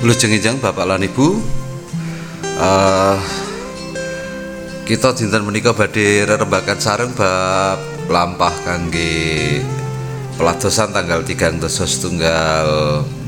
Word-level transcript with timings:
Wilujengipun 0.00 0.64
Bapak 0.64 0.88
lan 0.88 1.04
Ibu. 1.04 1.28
Eh 2.40 3.18
kita 4.88 5.12
dinten 5.12 5.44
menika 5.44 5.76
badhe 5.76 6.24
rerembakan 6.24 6.80
sareng 6.80 7.12
bab 7.12 7.76
lampah 8.08 8.50
kangge 8.64 9.60
peladosan 10.40 10.96
tanggal 10.96 11.20
3 11.20 11.60
tunggal 12.00 12.68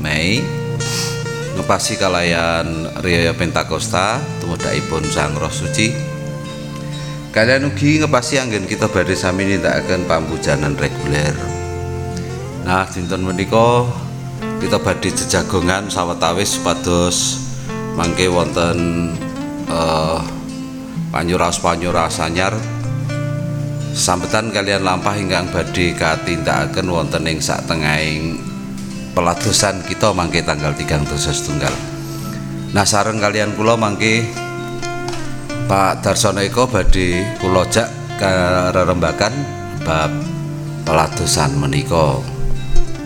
Mei. 0.01 0.41
Ngepasi 1.53 2.01
kalayan 2.01 2.89
Riyaya 3.05 3.37
Pentakosta 3.37 4.17
tumedakipun 4.41 5.05
Sang 5.13 5.37
Roh 5.37 5.53
Suci. 5.53 5.93
Kalian 7.29 7.69
ugi 7.69 8.01
ngepasi 8.01 8.41
anggen 8.41 8.65
kita 8.65 8.89
badhe 8.89 9.13
sami 9.13 9.45
nindakaken 9.45 10.09
pampujanan 10.09 10.73
reguler. 10.73 11.37
Nah 12.65 12.89
dinten 12.89 13.21
menika 13.21 13.85
kita 14.63 14.79
badhe 14.79 15.11
jejagongan 15.11 15.91
sawetawis 15.91 16.55
supados 16.55 17.43
mangke 17.99 18.31
wonten 18.31 19.11
eh 19.67 20.19
panyuras-panyuras 21.11 22.23
anyar 22.23 22.55
sambetan 23.91 24.55
kalian 24.55 24.87
lampah 24.87 25.19
ingkang 25.19 25.51
badhe 25.51 25.91
katindakaken 25.93 26.87
wonten 26.87 27.27
ing 27.27 27.43
satengahing 27.43 28.39
peladosan 29.13 29.83
kita 29.85 30.09
mangke 30.15 30.41
tanggal 30.41 30.73
3 30.73 30.89
tunggal. 31.45 31.75
Nah 32.73 32.87
sareng 32.87 33.21
kalian 33.21 33.53
kula 33.53 33.77
mangke 33.77 34.25
Pak 35.69 36.01
Darsono 36.01 36.41
Eko 36.41 36.65
badhe 36.65 37.37
kula 37.37 37.67
jak 37.69 37.91
karerembakan 38.17 39.33
bab 39.85 40.09
peladosan 40.87 41.53
menika. 41.59 42.32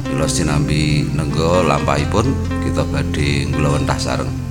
Kula 0.08 0.28
sinambi 0.30 1.04
nenggo 1.12 1.62
lampahipun 1.68 2.26
kita 2.64 2.84
badhe 2.88 3.52
kula 3.52 3.76
wentah 3.76 4.00
sareng. 4.00 4.48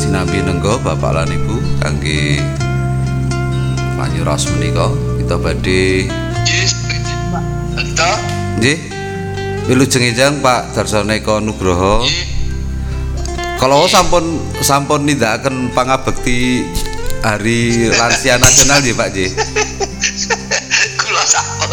sinambi 0.00 0.42
nenggo 0.42 0.74
Bapak 0.82 1.22
lan 1.22 1.30
Ibu 1.30 1.78
kangge 1.78 2.42
panyuras 3.94 4.50
menika 4.50 4.90
kita 5.22 5.38
badhe 5.38 6.10
nggih 8.58 8.89
wilujengipun 9.70 10.42
Pak 10.42 10.74
Darsono 10.74 11.14
Eko 11.14 11.38
Nugroho 11.38 12.02
nggih. 12.02 12.26
kalau 13.54 13.86
sampun 13.86 14.24
sampun 14.58 15.06
nindakaken 15.06 15.70
pangabekti 15.70 16.66
Hari 17.20 17.86
Lansia 17.92 18.34
Nasional 18.36 18.82
nggih 18.82 18.96
Pak 18.98 19.08
nggih 19.08 19.30
Kula 21.00 21.22
sampun. 21.24 21.70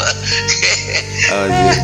oh 1.27 1.45
nggih 1.47 1.77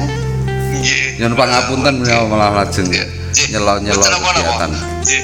Nggih. 0.73 1.05
nyuwun 1.17 1.33
pangapunten 1.33 1.93
menawa 1.97 2.23
malah 2.27 2.49
lajeng 2.61 2.85
Nggih. 2.85 3.07
nyelo-nyelo 3.49 4.01
kegiatan 4.03 4.71
Nggih. 5.01 5.23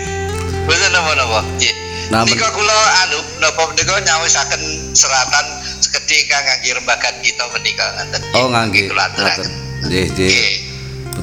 Boten 0.66 0.90
napa-napa. 0.90 1.42
Nggih. 1.58 1.74
Nah, 2.10 2.26
Nika 2.26 2.50
kula 2.50 2.78
anu 3.06 3.18
napa 3.38 3.70
menika 3.70 3.98
nyawisaken 4.00 4.62
seratan 4.94 5.46
sekedhik 5.78 6.26
kang 6.26 6.42
ngangge 6.42 6.74
rembagan 6.74 7.14
kita 7.22 7.46
menika 7.54 7.86
ngoten. 7.94 8.22
oh 8.34 8.46
ngangge 8.50 8.90
Kula 8.90 9.04
aturaken. 9.06 9.50
nggih 9.86 10.06
nggih 10.10 10.30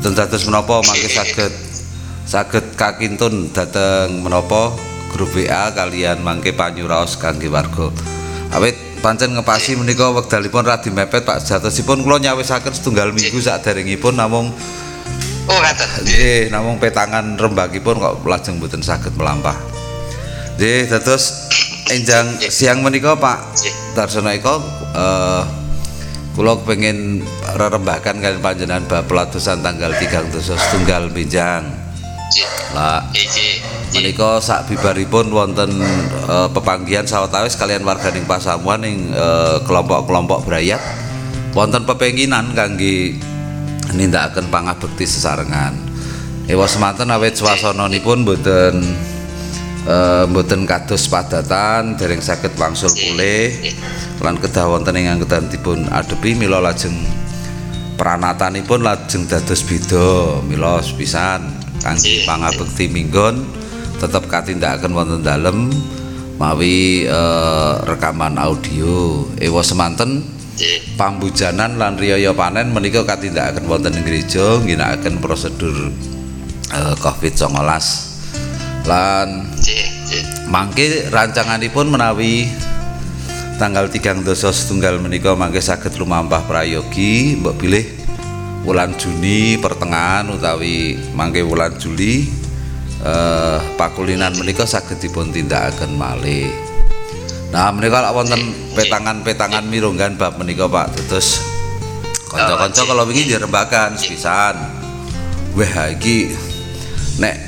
Nggih. 0.06 0.14
Boten 0.14 0.14
dados 0.14 0.46
menapa 0.46 0.74
mangke 0.86 1.10
saged 1.10 1.52
saged 2.26 2.66
kakintun 2.78 3.50
dhateng 3.50 4.22
menapa 4.22 4.70
grup 5.10 5.34
WA 5.34 5.74
kalian 5.74 6.22
mangke 6.22 6.54
panyuraos 6.54 7.18
kangge 7.18 7.50
warga. 7.50 7.90
Awit 8.54 9.02
pancen 9.02 9.34
ngepasi 9.34 9.74
menika 9.74 10.14
wekdalipun 10.14 10.62
radi 10.62 10.94
mepet 10.94 11.26
Pak 11.26 11.42
jatosipun 11.42 12.06
kula 12.06 12.22
nyawisaken 12.22 12.70
setunggal 12.70 13.10
minggu 13.10 13.42
saderengipun 13.42 14.14
namung 14.14 14.54
Oh, 15.46 15.58
ngaten. 15.62 16.02
nggih 16.02 16.50
namung 16.50 16.82
petangan 16.82 17.38
rembakipun 17.38 18.02
kok 18.02 18.26
lajeng 18.26 18.58
boten 18.58 18.82
saged 18.82 19.14
melampah. 19.14 19.54
Nggih 20.58 20.90
dados 20.90 21.50
enjang 21.90 22.26
siang 22.50 22.82
menika 22.82 23.14
Pak 23.18 23.58
Nggih. 23.58 23.74
Darsono 23.94 24.30
Eko 24.30 24.54
eh 24.94 25.65
kula 26.36 26.52
kepengin 26.60 27.24
rerembakan 27.56 28.20
kalian 28.20 28.44
panjenengan 28.44 28.84
bab 28.84 29.08
peladosan 29.08 29.64
tanggal 29.64 29.88
3 29.96 30.28
tunggal 30.68 31.08
Benjang. 31.08 31.64
Nggih. 32.28 32.46
Lah 32.76 33.00
Nggih, 33.08 33.24
nggih. 33.24 33.54
menika 33.96 34.36
sak 34.44 34.68
bibaripun 34.68 35.32
wonten 35.32 35.80
eh, 36.28 36.48
pepanggihan 36.52 37.08
sawetawis 37.08 37.56
kalian 37.56 37.88
warganing 37.88 38.28
pasamuan 38.28 38.84
ing 38.84 39.16
eh, 39.16 39.56
kelompok-kelompok 39.64 40.44
berayat 40.44 40.82
wonten 41.56 41.88
pepenginan 41.88 42.52
kangge 42.52 43.16
nindakaken 43.96 44.52
pangabekti 44.52 45.08
sesarengan. 45.08 45.72
Ewa 46.52 46.68
semanten 46.68 47.08
awit 47.10 47.34
swasananipun 47.40 48.28
boten 48.28 48.84
eh, 49.86 50.24
boten 50.28 50.66
kados 50.66 51.06
padatan 51.06 51.94
dereng 51.94 52.20
saged 52.20 52.52
wangsul 52.58 52.90
pulih. 52.90 53.54
lan 54.16 54.40
kedah 54.40 54.66
wonten 54.66 54.96
ing 54.96 55.12
anggenipun 55.12 55.92
adepi 55.92 56.32
mila 56.34 56.58
lajeng 56.58 56.96
pranatanipun 58.00 58.80
lajeng 58.80 59.28
dados 59.30 59.62
beda 59.64 60.40
mila 60.44 60.82
sepisan. 60.82 61.46
Kangge 61.80 62.26
pangabekti 62.26 62.90
minggon 62.90 63.46
tetep 64.02 64.26
katindakaken 64.26 64.90
wonten 64.90 65.20
dalem 65.22 65.70
mawi 66.40 67.06
eh, 67.06 67.74
rekaman 67.86 68.40
audio. 68.40 69.24
Ewa 69.38 69.62
semanten 69.62 70.26
pambujanan 70.96 71.76
lan 71.76 72.00
riyaya 72.00 72.32
panen 72.32 72.72
menika 72.72 73.04
katindakaken 73.04 73.68
wonten 73.68 73.92
ing 73.92 74.04
gereja 74.08 74.64
ngginakaken 74.64 75.20
prosedur 75.20 75.92
eh, 76.72 76.94
Covid-19 76.98 78.15
lan 78.86 79.44
Nggih, 79.58 79.84
nggih. 80.06 80.22
mangke 80.46 80.86
rancanganipun 81.10 81.90
menawi 81.90 82.46
tanggal 83.58 83.90
3 83.90 84.22
dosa 84.22 84.54
setunggal 84.54 85.02
menika 85.02 85.34
mangke 85.34 85.58
saged 85.58 85.98
lumampah 85.98 86.46
prayogi 86.46 87.34
mbok 87.40 87.56
pilih 87.58 87.84
wulan 88.62 88.94
Juni 88.94 89.58
pertengahan 89.58 90.30
utawi 90.30 90.98
mangke 91.14 91.42
wulan 91.42 91.74
Juli 91.78 92.26
eh, 93.02 93.58
pakulinan 93.74 94.34
menika 94.38 94.66
saged 94.66 94.98
dipun 94.98 95.30
tindakaken 95.30 95.94
malih. 95.94 96.50
Nah 97.54 97.70
menika 97.70 98.02
lak 98.02 98.12
wonten 98.12 98.42
petangan-petangan 98.74 99.62
mirunggan 99.70 100.18
bab 100.18 100.34
menika 100.36 100.66
Pak 100.66 100.98
terus 101.06 101.38
kanca-kanca 102.26 102.82
kalau 102.84 103.06
wingi 103.06 103.30
dirembakan 103.30 103.94
sepisan 103.94 104.58
wah 105.54 105.86
iki 105.88 106.34
nek 107.22 107.45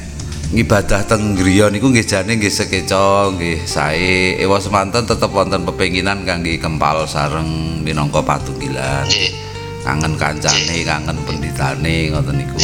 ngibadah 0.48 1.04
teng 1.04 1.36
griya 1.36 1.68
niku 1.68 1.92
nggih 1.92 2.08
jane 2.08 2.40
nggih 2.40 2.52
sekeca 2.52 3.28
nggih 3.36 3.68
sae. 3.68 4.40
Ewa 4.40 4.56
semanten 4.56 5.04
tetep 5.04 5.28
wonten 5.28 5.68
pepenginan 5.68 6.24
kangge 6.24 6.56
kempal 6.56 7.04
sareng 7.04 7.80
minangka 7.84 8.24
patunggilan. 8.24 9.04
Nggih. 9.04 9.48
kangen 9.88 10.20
kancane 10.20 10.84
kangen 10.84 11.16
penditane 11.24 12.12
ngoten 12.12 12.36
niku. 12.36 12.58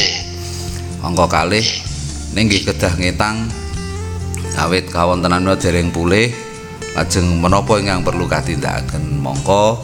Angka 1.00 1.26
kalih. 1.28 1.64
Ning 2.34 2.50
nggih 2.50 2.66
kedah 2.66 2.98
ngetang 2.98 3.46
awit 4.58 4.90
kawontenan 4.90 5.46
dereng 5.58 5.94
pulih 5.94 6.34
lajeng 6.98 7.26
menapa 7.38 7.78
ingkang 7.78 8.02
perlu 8.02 8.26
katindakaken? 8.26 9.22
Mongko 9.22 9.82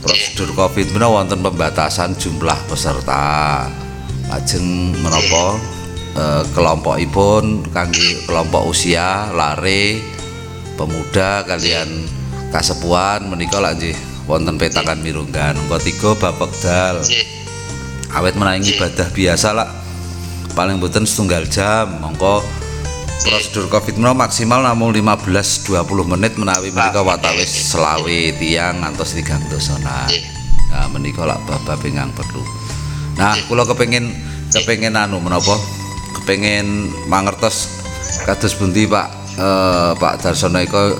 prosedur 0.00 0.56
Covid 0.56 0.90
menawa 0.96 1.22
wonten 1.22 1.44
pembatasan 1.44 2.16
jumlah 2.16 2.56
peserta. 2.66 3.68
Lajeng 4.32 4.96
menapa 5.04 5.60
eh, 6.16 6.42
kelompokipun 6.52 7.72
kangge 7.72 8.24
kelompok 8.28 8.68
usia 8.68 9.32
lare 9.32 10.00
pemuda 10.76 11.44
kalian 11.44 11.88
kasepuhan 12.52 13.28
menika 13.28 13.60
lak 13.60 13.80
nggih 13.80 13.96
wonten 14.26 14.56
petakan 14.58 15.00
mirunggan. 15.02 15.56
Angka 15.56 15.78
3 15.82 16.20
bab 16.20 16.36
wekdal. 16.38 16.96
Nggih. 17.02 17.26
awet 18.12 18.36
menawi 18.36 18.60
ibadah 18.76 19.08
biasa 19.08 19.56
lah 19.56 19.68
paling 20.52 20.76
boten 20.76 21.08
setunggal 21.08 21.48
jam. 21.48 21.96
Mongko 21.96 22.44
prosedur 23.24 23.72
covid 23.72 23.96
menawa 23.96 24.28
maksimal 24.28 24.60
namung 24.60 24.92
15-20 24.92 26.12
menit 26.12 26.36
menawi 26.36 26.74
menika 26.74 27.00
watawis 27.00 27.72
selawe 27.72 28.20
tiang 28.36 28.82
ngantos 28.82 29.14
tigang 29.14 29.40
dosana 29.46 30.10
nah 30.74 30.90
menika 30.90 31.22
lah 31.22 31.38
bab 31.46 31.80
ingkang 31.84 32.12
perlu. 32.12 32.42
Nah 33.16 33.36
kula 33.48 33.64
kepengin 33.64 34.12
kepengin 34.52 34.96
anu 34.96 35.20
menapa 35.20 35.56
kepengin 36.20 36.92
mangertos 37.08 37.80
kados 38.28 38.54
bundi 38.58 38.84
Pak 38.84 39.08
eh, 39.38 39.92
Pak 39.96 40.14
Darsono 40.20 40.60
iko 40.60 40.96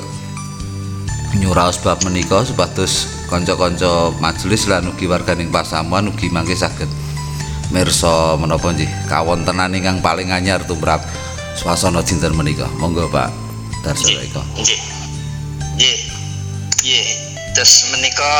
nyuraos 1.41 1.81
bab 1.81 2.01
menika 2.05 2.45
supados 2.45 3.25
kanca-kanca 3.33 4.13
majelis 4.21 4.69
lan 4.69 4.93
ugi 4.93 5.09
warganing 5.09 5.49
pasamuan 5.49 6.13
ugi 6.13 6.29
mangke 6.29 6.53
saged 6.53 6.89
mirsa 7.73 8.37
menapa 8.37 8.69
nggih 8.69 8.89
kawontenan 9.09 9.73
ingkang 9.73 10.05
paling 10.05 10.29
anyar 10.29 10.61
tumrap 10.69 11.01
swasana 11.57 12.05
dinten 12.05 12.37
menika 12.37 12.69
monggo 12.77 13.09
Pak 13.09 13.33
Darso 13.83 14.13
Eko. 14.13 14.45
Nggih. 14.61 14.81
Nggih. 15.75 15.99
Nggih. 16.85 17.07
Terus 17.57 17.89
menika 17.91 18.33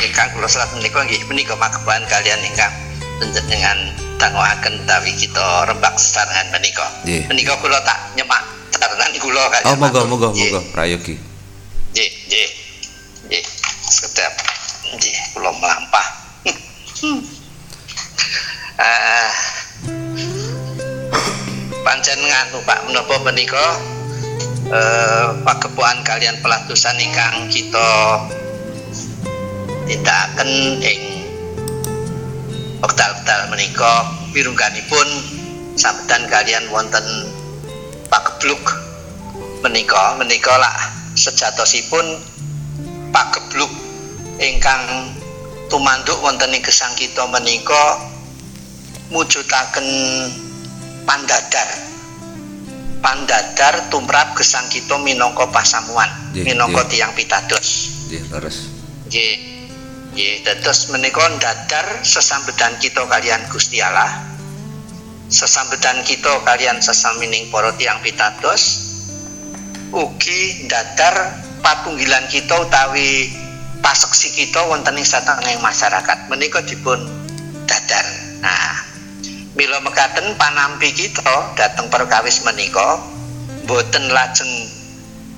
ingkang 0.00 0.28
kula 0.34 0.48
selat 0.48 0.72
menika 0.76 1.04
nggih 1.04 1.22
menika 1.28 1.54
magepan 1.56 2.02
kalian 2.08 2.40
ingkang 2.42 2.74
panjenengan 3.20 3.78
dangoaken 4.16 4.74
tawi 4.88 5.12
kita 5.16 5.68
rembak 5.68 5.94
sesarengan 6.00 6.52
menika. 6.56 6.86
Nggih. 7.04 7.22
Menika 7.30 7.54
kula 7.60 7.80
tak 7.84 7.98
nyemak 8.16 8.42
catatan 8.72 9.12
kula 9.20 9.42
kalian. 9.52 9.66
Oh, 9.68 9.76
monggo 9.76 10.00
monggo 10.08 10.28
monggo 10.32 10.60
prayogi. 10.72 11.16
Nggih, 11.92 12.10
nggih. 12.28 12.48
Nggih. 13.28 13.44
Sekedap 13.86 14.32
nggih 14.96 15.16
kula 15.36 15.50
melampah. 15.56 16.06
Ah. 18.76 19.32
pancen 21.80 22.18
nganu 22.18 22.60
Pak 22.66 22.84
menapa 22.84 23.14
menika 23.24 23.66
eh 24.68 25.28
pagepokan 25.46 26.02
kalian 26.02 26.34
pelatusan 26.42 26.98
ingkang 26.98 27.46
kita 27.46 28.20
tindakaken 29.86 30.82
ing 30.82 31.05
wekdal-wekdal 32.80 33.48
menika 33.52 33.92
pirungganipun 34.32 35.08
sampedan 35.76 36.28
kalian 36.28 36.64
wonten 36.72 37.04
pagebluk 38.08 38.60
menika. 39.64 40.16
Menika 40.20 40.56
lak 40.60 40.76
sejatosipun 41.16 42.04
pagebluk 43.12 43.72
ingkang 44.40 44.82
tumanduk 45.72 46.20
wonten 46.20 46.52
ing 46.52 46.62
gesang 46.62 46.92
kita 46.94 47.24
menika 47.32 48.00
mujudaken 49.12 49.88
pandadar. 51.08 51.68
Pandadar 52.96 53.86
tumrap 53.92 54.34
gesang 54.34 54.66
kita 54.66 54.98
minangka 54.98 55.46
pasamuan 55.54 56.10
minangka 56.34 56.88
tiang 56.90 57.14
pitados. 57.14 57.92
Nggih, 58.06 58.22
leres. 58.34 58.58
nggih 59.06 59.55
nggih 60.16 60.48
dados 60.48 60.88
menika 60.88 61.28
dadar 61.36 62.00
sesambedan 62.00 62.72
kita 62.80 63.04
kalian 63.04 63.44
Gusti 63.52 63.84
Allah 63.84 64.24
sesambedan 65.28 66.00
kita 66.08 66.40
kalian 66.40 66.80
sesamining 66.80 67.52
para 67.52 67.76
tiang 67.76 68.00
pitados 68.00 68.96
ugi 69.92 70.64
dadar 70.72 71.36
patunggilan 71.60 72.24
kita 72.32 72.64
utawi 72.64 73.28
paseksi 73.84 74.34
kita 74.34 74.66
wonten 74.66 74.98
ing 74.98 75.06
satengahing 75.06 75.62
masyarakat. 75.62 76.26
Menika 76.26 76.62
dipun 76.66 76.98
dadar 77.66 78.06
nah 78.42 78.72
mila 79.56 79.80
mekaten 79.82 80.36
panampi 80.36 80.92
kita 80.92 81.56
dateng 81.56 81.88
perkawis 81.88 82.44
menika 82.44 83.00
boten 83.66 84.12
lajeng 84.12 84.48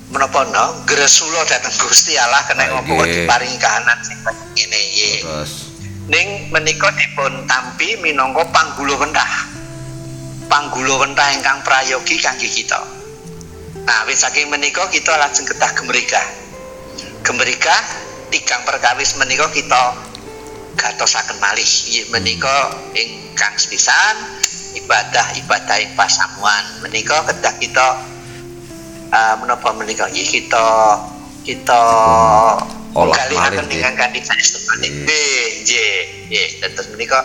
menapa 0.09 0.45
no? 0.49 0.85
Gresula 0.89 1.45
dhateng 1.45 1.75
Gusti 1.81 2.17
Allah 2.17 2.43
kena 2.49 2.65
ngopo 2.73 3.05
diparingi 3.05 3.59
kahanan 3.61 3.99
sing 4.05 4.19
ngene 4.57 4.81
nggih. 4.81 5.19
Terus. 5.25 5.53
Ning 6.09 6.29
menika 6.49 6.89
dipun 6.97 7.45
tampi 7.45 8.01
minangka 8.01 8.49
panggula 8.49 8.97
wentah. 8.97 9.33
Panggula 10.49 11.05
wentah 11.05 11.29
ingkang 11.37 11.61
prayogi 11.61 12.17
kangge 12.17 12.49
kita. 12.49 12.81
Nah 13.85 14.05
wis 14.09 14.25
saking 14.25 14.49
menika 14.49 14.89
kita 14.89 15.13
lajeng 15.17 15.45
kedah 15.49 15.73
gemerika 15.77 16.21
gemerika 17.29 17.77
tigang 18.33 18.65
perkawis 18.65 19.21
menika 19.21 19.53
kita 19.53 19.93
gatosaken 20.81 21.37
malih. 21.45 21.69
Menika 22.09 22.73
ingkang 22.97 23.55
sepisan 23.61 24.17
ibadah 24.81 25.37
ibadah 25.45 25.77
ing 25.77 25.93
pasamuan. 25.93 26.65
Menika 26.81 27.21
kedah 27.29 27.55
kita 27.61 27.87
eh, 29.09 29.35
menapa 29.41 29.69
menika? 29.73 30.07
Nggih 30.09 30.27
kita 30.27 30.67
kita 31.43 31.83
Olah 32.93 33.15
malih, 33.31 33.63
nggih. 33.63 33.79
ingkang 33.79 33.97
kanthi 33.97 34.21
saestu 34.21 34.59
malih 34.67 34.91
Nggih. 34.91 35.05
nggih 35.07 35.45
nggih 35.63 35.97
nggih. 36.29 36.49
Dados 36.61 36.87
menika 36.93 37.21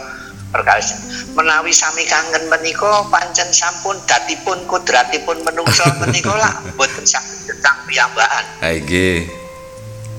perkawis. 0.50 0.90
Menawi 1.34 1.74
sami 1.74 2.06
kangen 2.06 2.46
menika 2.46 3.08
pancen 3.10 3.50
sampun 3.50 3.98
datipun 4.06 4.60
kudratipun 4.70 5.42
menungso 5.42 5.84
menika 6.04 6.36
lah. 6.36 6.54
Boten 6.78 7.04
saged 7.04 7.50
getang 7.50 7.78
piyambakan. 7.90 8.46
Ha 8.62 8.70
nggih. 8.76 9.28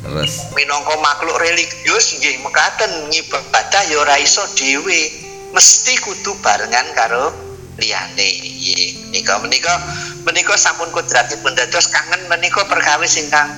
Terus. 0.04 0.52
Minangka 0.52 1.00
makhluk 1.00 1.38
religius 1.38 2.18
nggih 2.18 2.42
mekaten 2.42 3.08
ngibadah 3.08 3.82
ya 3.88 3.96
ora 4.00 4.16
iso 4.18 4.44
dhewe. 4.52 5.12
Mesti 5.54 6.02
kudu 6.02 6.34
barengan 6.42 6.88
karo 6.92 7.30
liyane. 7.78 8.28
Nggih 8.42 9.06
menika 9.08 9.38
menika 9.38 9.74
menika 10.24 10.54
sampun 10.56 10.88
kodratipun 10.90 11.52
dados 11.52 11.86
kangen 11.92 12.20
menika 12.32 12.64
perkawis 12.66 13.20
ingkang 13.20 13.48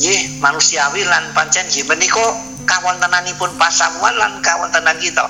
nggih 0.00 0.40
manusiawi 0.40 1.04
lan 1.04 1.30
pancen 1.36 1.68
nggih 1.68 1.84
menika 1.86 2.24
kawontenanipun 2.64 3.52
pasamuan 3.60 4.16
lan 4.16 4.40
kawontenan 4.40 4.96
kita 4.98 5.24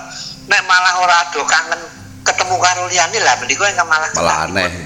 nek 0.46 0.62
malah 0.66 1.02
ora 1.02 1.18
do 1.34 1.42
kangen 1.44 1.80
ketemu 2.22 2.54
karo 2.62 2.86
liyane 2.86 3.18
lah 3.20 3.34
menika 3.42 3.66
ingkang 3.66 3.88
malah 3.90 4.10
malah 4.14 4.46
aneh 4.46 4.70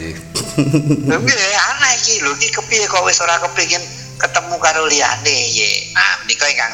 nggih. 0.56 1.52
Aneh 1.56 1.92
iki 2.00 2.24
lho 2.24 2.32
iki 2.36 2.48
kepiye 2.48 2.88
kok 2.88 3.04
wis 3.04 3.20
ora 3.20 3.36
kepengin 3.44 3.82
ketemu 4.16 4.56
karo 4.56 4.88
liyane 4.88 5.36
ye. 5.52 5.92
Nah, 5.92 6.24
menika 6.24 6.48
ingkang. 6.48 6.72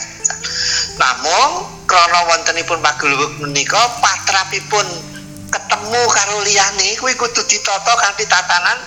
Namung 1.03 1.67
krana 1.91 2.21
wontenipun 2.31 2.79
paguluk 2.79 3.43
menika 3.43 3.83
patrapipun 3.99 4.87
ketemu 5.53 6.01
karo 6.09 6.41
liyane 6.41 6.97
kuwi 6.97 7.13
kudu 7.13 7.45
ditata 7.45 7.93
kanthi 8.01 8.25
tatanan 8.25 8.79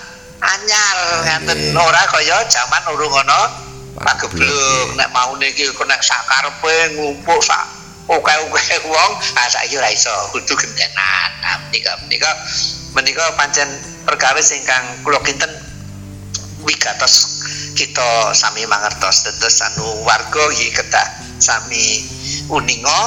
anyar 0.42 0.98
ngaten. 1.22 1.72
Ora 1.78 2.02
kaya 2.10 2.42
jaman 2.50 2.82
urung 2.90 3.14
ana 3.22 3.40
nggih. 3.96 4.98
nek 4.98 5.08
maune 5.14 5.46
iki 5.54 5.70
nek 5.72 6.02
sakarepe 6.02 6.98
ngumpuk 6.98 7.40
sak 7.40 7.64
oke-oke 8.10 8.76
wong 8.90 9.10
ah 9.38 9.46
saiki 9.46 9.78
ora 9.78 9.88
iso. 9.94 10.12
Kudu 10.34 10.58
gentenan. 10.58 11.30
Nah 11.40 11.56
menika 11.70 11.92
menika. 12.04 12.30
Menika 12.98 13.24
pancen 13.36 13.68
perkawis 14.08 14.56
ingkang 14.56 15.04
kula 15.04 15.20
kinten 15.22 15.52
wigatos 16.66 17.44
kita 17.78 18.34
sami 18.34 18.66
mangertos. 18.66 19.22
Dados 19.22 19.56
anu 19.70 20.02
warga 20.02 20.42
nggih 20.50 20.74
kedah 20.74 21.08
sami 21.38 22.02
uninga 22.50 23.00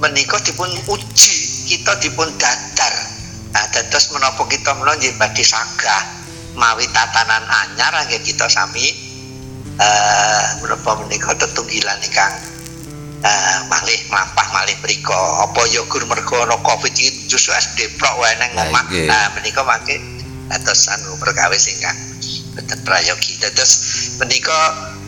menika 0.00 0.40
dipun 0.40 0.68
uji 0.88 1.59
kita 1.70 1.94
dipun 2.02 2.26
dadar. 2.34 2.94
Nah 3.54 3.64
dados 3.70 4.10
menapa 4.10 4.42
kita 4.50 4.74
menawa 4.74 4.98
nggih 4.98 5.14
badhe 5.14 5.46
sagah 5.46 6.02
mawi 6.58 6.90
tatanan 6.90 7.46
anyar 7.46 7.94
nggih 8.10 8.18
kita 8.26 8.50
sami 8.50 8.90
eh 9.78 10.46
menapa 10.66 10.98
menika 11.06 11.30
tetunggilan 11.38 11.98
ingkang 12.02 12.34
eh 13.22 13.58
malih 13.70 13.98
mlampah 14.10 14.48
malih 14.50 14.74
mriku 14.82 15.14
apa 15.14 15.62
ya 15.70 15.86
gur 15.86 16.02
mergo 16.10 16.42
ana 16.42 16.58
covid 16.66 16.90
iki 16.90 17.30
justru 17.30 17.54
es 17.54 17.70
deprok 17.78 18.18
wae 18.18 18.34
nang 18.42 18.50
omah. 18.66 18.84
nah 19.06 19.30
menika 19.38 19.62
mangke 19.62 19.98
dados 20.50 20.90
anu 20.90 21.14
perkawis 21.22 21.70
ingkang 21.70 21.98
boten 22.58 22.80
prayogi. 22.82 23.38
Dados 23.38 23.72
menika 24.18 24.58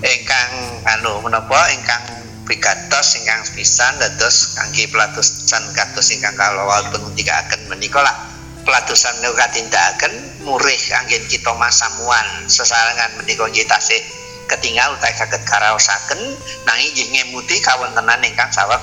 ingkang 0.03 0.51
anu 0.87 1.19
menapa 1.27 1.59
ingkang 1.75 2.22
pigatos 2.47 3.19
ingkang 3.23 3.43
pisan 3.55 3.95
dados 4.03 4.59
kangge 4.59 4.91
pelatusan 4.91 5.63
kados 5.75 6.07
ingkang 6.11 6.35
kalawatun 6.35 7.11
ngendikaken 7.11 7.61
menika 7.71 8.03
lah. 8.03 8.17
Pelatusan 8.63 9.19
menika 9.19 9.47
katindakaken 9.47 10.15
murih 10.47 10.79
kangge 10.91 11.19
kita 11.27 11.51
masamuan. 11.59 12.27
Sesarengan 12.47 13.19
menika 13.19 13.47
nggih 13.47 13.67
tasih 13.67 14.03
ketinggal 14.51 14.95
utawi 14.95 15.15
saged 15.15 15.43
karaosaken 15.47 16.21
nanging 16.67 16.91
nggih 16.95 17.09
ngemuti 17.11 17.57
kawontenan 17.63 18.21
ingkang 18.23 18.51
saweg 18.53 18.83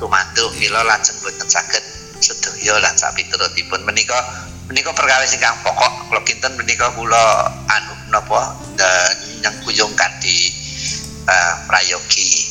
tumantuk 0.00 0.50
mila 0.56 0.80
lajeng 0.86 1.14
boten 1.22 1.46
saged 1.46 1.82
sedaya 2.18 2.78
lan 2.78 2.94
sapiturutipun. 2.94 3.86
Menika 3.86 4.18
menika 4.70 4.94
perkawis 4.94 5.34
ingkang 5.34 5.58
pokok. 5.62 6.10
Kula 6.10 6.20
kinten 6.26 6.58
menika 6.58 6.90
kula 6.94 7.54
anu 7.70 7.94
napa 8.10 8.58
nyang 9.40 9.56
kuyung 9.62 9.94
kanthi 9.94 10.50
eh, 11.30 11.54
prayogi 11.70 12.49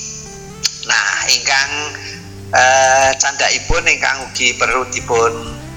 nah 0.89 1.13
ingkang 1.29 1.71
eh 2.49 3.13
candhaipun 3.21 3.85
ingkang 3.85 4.25
ugi 4.25 4.57
perlu 4.57 4.81
dipun 4.89 5.33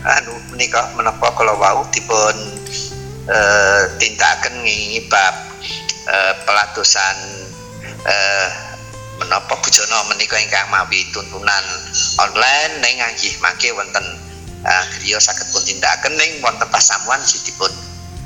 anu 0.09 0.33
menika 0.49 0.89
menapa 0.97 1.29
kala 1.37 1.53
wau 1.53 1.85
dipun 1.93 2.37
eh 3.29 3.83
tindakaken 4.01 4.65
ngingi 4.65 5.05
bab 5.13 5.37
eh, 6.09 6.35
pelatusan 6.49 7.17
eh 8.09 8.73
menapa 9.23 9.55
bujana 9.63 10.03
menika 10.11 10.35
ingkang 10.35 10.67
mawi 10.73 11.07
tuntunan 11.15 11.65
online 12.19 12.73
ning 12.83 12.99
nggih 12.99 13.39
mangke 13.39 13.71
wonten 13.71 14.03
uh, 14.67 14.85
griya 14.99 15.23
saged 15.23 15.47
pun 15.55 15.63
tindakaken 15.63 16.19
ning 16.19 16.43
wonten 16.43 16.67
pasamuan 16.75 17.23
dipun 17.23 17.71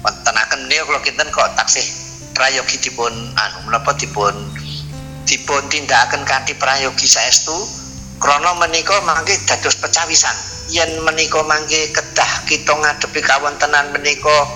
wontenaken. 0.00 0.64
Menika 0.64 0.88
kula 0.88 1.00
kinten 1.04 1.28
kok 1.28 1.52
taksih 1.52 1.84
prayogi 2.32 2.80
dipun 2.80 3.12
anu 3.36 3.58
menapa 3.68 3.92
dipun 3.92 4.32
dipun 5.26 5.66
tindakaken 5.66 6.22
kanthi 6.22 6.54
prayogi 6.54 7.10
saestu 7.10 7.52
krana 8.22 8.54
menika 8.56 8.96
mangke 9.02 9.34
dados 9.44 9.76
pecawisan. 9.76 10.32
Yen 10.70 11.02
menika 11.02 11.42
mangke 11.46 11.90
kedah 11.94 12.46
kita 12.46 12.74
ngadepi 12.74 13.20
kawontenan 13.22 13.94
menika 13.94 14.46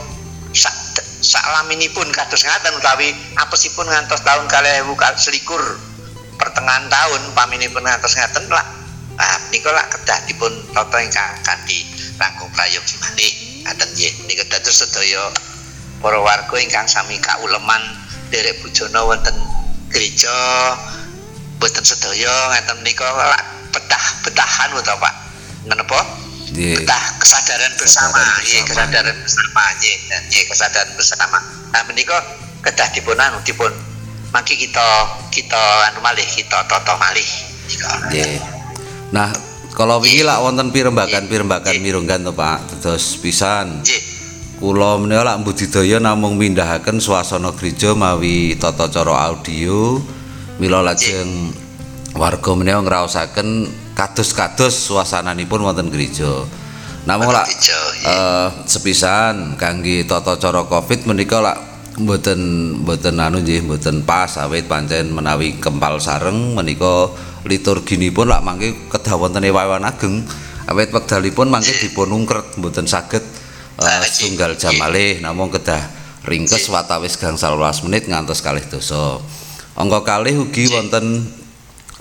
sak 0.55 0.75
saklaminipun 1.21 2.09
kados 2.11 2.43
ngaten 2.43 2.81
utawi 2.81 3.13
apesipun 3.37 3.87
ngantos 3.87 4.25
2000 4.25 4.89
selikur 5.21 5.61
pertengahan 6.41 6.89
tahun 6.89 7.23
paminipun 7.37 7.85
ngantos 7.85 8.17
ngaten 8.17 8.49
lah. 8.49 8.67
Nah 9.19 9.37
menika 9.51 9.71
lak 9.75 9.91
kedah 9.93 10.19
dipun 10.31 10.51
tata 10.73 10.99
ingkang 11.03 11.35
kanthi 11.45 11.85
langkung 12.17 12.49
prayogi 12.55 12.97
malih. 13.03 13.33
Ngaten 13.67 13.89
nggih. 13.95 14.13
Menika 14.25 14.45
dados 14.49 14.83
sedaya 14.83 15.31
para 16.01 16.19
warga 16.19 16.57
ingkang 16.57 16.89
sami 16.89 17.21
kauleman 17.21 17.83
derek 18.33 18.63
bujana 18.65 19.05
wonten 19.05 19.60
gereja 19.91 20.35
boten 21.61 21.85
sedaya 21.85 22.33
ngaten 22.57 22.81
menika 22.81 23.05
lak 23.05 23.43
betah-betahan 23.75 24.71
utawa 24.75 24.99
Pak? 25.05 25.15
Menapa 25.69 26.01
betah 26.51 27.05
kesadaran 27.21 27.73
bersama. 27.77 28.19
Nggih 28.43 28.65
bersama. 28.65 28.89
kesadaran 28.89 29.17
bersama. 29.21 29.63
Nggih 29.77 29.97
nggih 30.31 30.45
kesadaran 30.49 30.91
bersama. 30.97 31.39
Nah 31.71 31.83
menika 31.87 32.17
kedah 32.65 32.89
dipun 32.97 33.17
anu 33.19 33.39
dipun 33.45 33.73
mangki 34.31 34.55
kita 34.57 34.87
kita 35.35 35.63
anu 35.93 36.01
malih 36.03 36.27
kita 36.27 36.65
tata 36.67 36.95
malih 36.99 37.29
Nggih. 38.11 38.43
Nah, 39.15 39.31
kalau 39.79 40.03
wingi 40.03 40.27
lak 40.27 40.43
wonten 40.43 40.75
pirembagan-pirembagan 40.75 41.79
mirunggan 41.79 42.27
to 42.27 42.35
Pak, 42.35 42.83
terus 42.83 43.15
pisan. 43.19 43.83
nggih 43.83 44.10
Kula 44.61 45.01
menika 45.01 45.25
lak 45.25 45.41
budidaya 45.41 45.97
namung 45.97 46.37
mindahaken 46.37 47.01
suasana 47.01 47.49
gereja 47.57 47.97
mawi 47.97 48.61
tata 48.61 48.93
cara 48.93 49.33
audio. 49.33 49.97
Mila 50.61 50.85
lajeng 50.85 51.49
warga 52.13 52.53
menika 52.53 52.85
ngraosaken 52.85 53.65
kados-kados 53.97 54.77
suasananipun 54.77 55.65
wonten 55.65 55.89
gereja. 55.89 56.45
Namung 57.09 57.33
lak 57.33 57.49
eh 58.05 58.49
sepisan 58.69 59.57
kangge 59.57 60.05
tata 60.05 60.37
cara 60.37 60.69
Covid 60.69 61.09
menika 61.09 61.41
lak 61.41 61.57
mboten 61.97 62.41
mboten 62.85 63.17
anu 63.17 63.41
nggih 63.41 63.65
mboten 63.65 64.05
pas 64.05 64.29
awit 64.45 64.69
pancen 64.69 65.09
menawi 65.09 65.57
kempal 65.57 65.97
sareng 66.05 66.53
menika 66.53 67.09
liturginipun 67.49 68.29
lak 68.29 68.45
mangke 68.45 68.77
kedah 68.93 69.17
wonten 69.17 69.41
ewawan 69.41 69.89
ageng 69.89 70.21
awit 70.69 70.93
wekdalipun 70.93 71.49
mangke 71.49 71.73
dipun 71.81 72.13
ungkret 72.13 72.61
mboten 72.61 72.85
saged 72.85 73.25
eh, 73.81 73.89
nggih. 73.89 74.07
setunggal 74.07 74.53
jam 74.61 74.77
malih 74.77 75.25
namung 75.25 75.49
kedah 75.49 75.81
ringkes 76.29 76.69
watawis 76.69 77.17
gangsal 77.17 77.57
welas 77.57 77.81
menit 77.81 78.05
ngantos 78.07 78.45
kalih 78.45 78.63
dosa. 78.69 79.19
Angka 79.77 80.05
kalih 80.05 80.37
ugi 80.45 80.69
wonten 80.69 81.25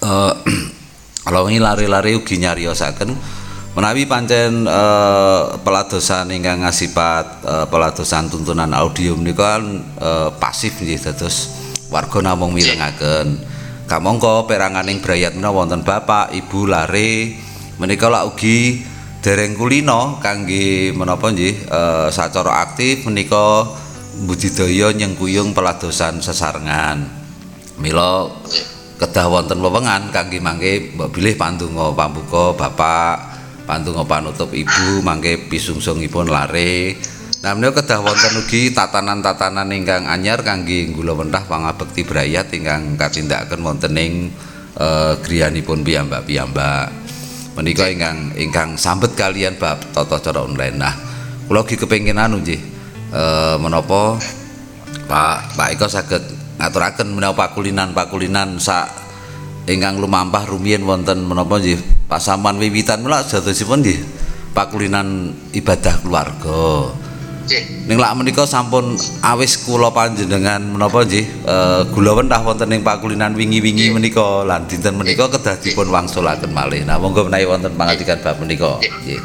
eh 0.03 0.33
kalau 1.25 1.47
ini 1.47 1.59
lari-lari 1.63 2.15
ugi 2.15 2.39
nyariosaken 2.39 3.15
menawi 3.77 4.03
pancen 4.09 4.67
eh, 4.67 5.41
peladosan 5.63 6.35
ingkang 6.35 6.67
ngasipat 6.67 7.25
eh, 7.47 7.65
peladosan 7.71 8.27
tuntunan 8.27 8.71
audio 8.75 9.15
menika 9.15 9.55
kan 9.55 9.63
eh, 9.99 10.29
pasif 10.35 10.83
nggih 10.83 10.99
dados 10.99 11.55
warga 11.89 12.21
namung 12.21 12.53
mirengaken. 12.53 13.49
Kamangka 13.89 14.45
peranganing 14.45 15.01
brayat 15.01 15.33
menawa 15.33 15.65
wonten 15.65 15.81
bapak, 15.81 16.29
ibu 16.37 16.69
lare 16.69 17.33
menika 17.81 18.05
lak 18.05 18.29
ugi 18.29 18.85
dereng 19.19 19.59
kulino 19.59 20.17
kangge 20.23 20.95
menapa 20.95 21.31
nggih 21.31 21.55
eh, 21.67 22.07
sacara 22.11 22.63
aktif 22.63 23.03
menika 23.03 23.67
budidaya 24.23 24.95
nyengkuyung 24.95 25.51
peladosan 25.51 26.23
sesarengan. 26.23 27.07
Mila 27.79 28.27
kedah 28.99 29.27
wonten 29.31 29.63
wewengan 29.63 30.11
kangge 30.11 30.43
mangke 30.43 30.95
mbok 30.95 31.15
bilih 31.15 31.35
pandonga 31.39 31.95
pambuka 31.95 32.55
bapak, 32.55 33.15
pandonga 33.63 34.03
panutup 34.03 34.51
ibu 34.51 35.03
mangke 35.03 35.47
pisungsungipun 35.47 36.27
lare. 36.27 36.99
Nah 37.39 37.55
menika 37.55 37.79
kedah 37.83 38.03
wonten 38.03 38.39
ugi 38.39 38.75
tatanan-tatanan 38.75 39.71
ingkang 39.71 40.07
anyar 40.07 40.43
kangge 40.43 40.91
nggula 40.91 41.15
wentah 41.15 41.43
pangabekti 41.47 42.03
brayat 42.03 42.51
ingkang 42.51 42.99
katindakaken 42.99 43.63
wonten 43.63 43.95
ing 43.95 44.31
eh, 44.79 45.13
griyanipun 45.23 45.83
piyambak-piyambak. 45.83 46.98
Menika 47.57 47.89
ingkang 47.89 48.33
ingkang 48.37 48.69
sambet 48.77 49.17
kalian 49.17 49.57
bab 49.57 49.81
tata 49.93 50.21
cara 50.21 50.45
online. 50.45 50.77
Nah, 50.77 50.93
kula 51.49 51.65
ugi 51.65 51.75
kepengin 51.75 52.21
anu 52.21 52.39
nggih 52.43 52.61
eh 53.09 53.55
menapa 53.57 54.21
Pak 55.09 55.57
Pak 55.57 55.67
Eko 55.73 55.89
saged 55.89 56.23
ngaturaken 56.61 57.09
menawa 57.09 57.33
pakulinan-pakulinan 57.33 58.61
sak 58.61 58.91
ingkang 59.65 59.97
lumampah 59.97 60.45
rumiyin 60.45 60.85
wonten 60.85 61.25
menapa 61.25 61.57
nggih 61.57 62.05
pasaman 62.05 62.61
wiwitan 62.61 63.01
mula 63.01 63.25
jatosipun 63.25 63.81
nggih 63.81 63.99
pakulinan 64.53 65.33
ibadah 65.53 65.95
keluarga. 66.05 66.93
Ning 67.89 67.97
lak 67.97 68.13
menika 68.13 68.45
sampun 68.45 68.93
awis 69.25 69.65
kula 69.65 69.89
panjenengan 69.89 70.61
menapa 70.61 71.01
nggih 71.01 71.25
eh 71.25 71.81
gula 71.89 72.13
wentah 72.13 72.41
wonten 72.45 72.69
ing 72.69 72.85
pakulinan 72.85 73.33
wingi-wingi 73.33 73.89
menika 73.89 74.45
lan 74.45 74.69
dinten 74.69 74.93
menika 74.93 75.25
kedah 75.27 75.57
dipun 75.57 75.89
wangsulaken 75.89 76.53
malih. 76.53 76.85
Nah 76.85 77.01
monggo 77.01 77.25
menawi 77.25 77.49
wonten 77.49 77.73
pangatikan 77.73 78.21
bab 78.21 78.37
menika. 78.37 78.77
Nggih. 78.77 79.19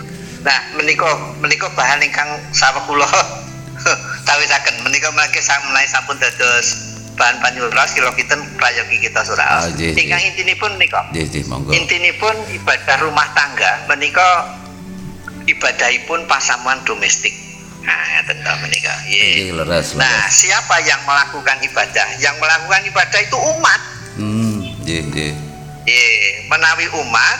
Nah, 0.45 0.61
menika 0.76 1.09
menika 1.40 1.73
bahan 1.73 2.04
ingkang 2.04 2.28
saweg 2.52 2.85
kula 2.85 3.09
tawisaken 4.28 4.85
menika 4.85 5.09
mangke 5.12 5.40
sang 5.40 5.61
menawi 5.69 5.88
sampun 5.88 6.16
dados 6.21 6.97
bahan 7.14 7.38
panyuras 7.40 7.95
kilo 7.95 8.11
kinten 8.12 8.40
prayogi 8.59 8.99
kita 8.99 9.23
surah. 9.25 9.71
nggih, 9.73 9.95
Ingkang 9.95 10.23
intinipun 10.35 10.71
menika 10.76 11.00
Nggih, 11.12 11.25
nggih 11.31 11.45
monggo. 11.49 11.71
intinipun 11.73 12.37
ibadah 12.61 12.97
rumah 13.04 13.28
tangga 13.33 13.88
menika 13.88 14.59
ibadahipun 15.45 16.25
pasamuan 16.28 16.81
domestik. 16.88 17.43
Nah, 17.85 18.00
ngaten 18.17 18.37
ta 18.41 18.53
menika. 18.59 18.95
Nggih 19.05 19.21
Nggih. 19.21 19.49
leres 19.61 19.93
Nah, 19.95 20.25
siapa 20.26 20.81
yang 20.83 21.00
melakukan 21.05 21.61
ibadah? 21.61 22.09
Yang 22.17 22.37
melakukan 22.41 22.83
ibadah 22.88 23.21
itu 23.21 23.37
umat. 23.37 23.81
Hmm, 24.17 24.57
nggih 24.81 25.00
nggih. 25.12 25.33
Nggih, 25.85 26.17
menawi 26.49 26.87
umat 26.97 27.38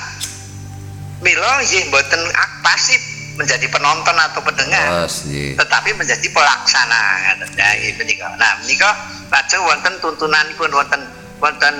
mila 1.25 1.65
nggih 1.65 1.89
mboten 1.89 2.21
ak- 2.31 2.61
pasif 2.61 3.01
menjadi 3.35 3.67
penonton 3.67 4.15
atau 4.15 4.45
pendengar, 4.45 5.03
Leres 5.03 5.27
nggih. 5.27 5.57
tetapi 5.57 5.91
menjadi 5.97 6.27
pelaksana 6.29 7.01
ngaten 7.25 7.51
ya 7.57 7.69
nggih 7.75 7.93
menika. 7.99 8.29
Nah, 8.37 8.53
menika 8.61 8.91
lajeng 9.33 9.65
wonten 9.65 9.95
tuntunanipun 9.99 10.71
wonten 10.71 11.01
wonten 11.41 11.75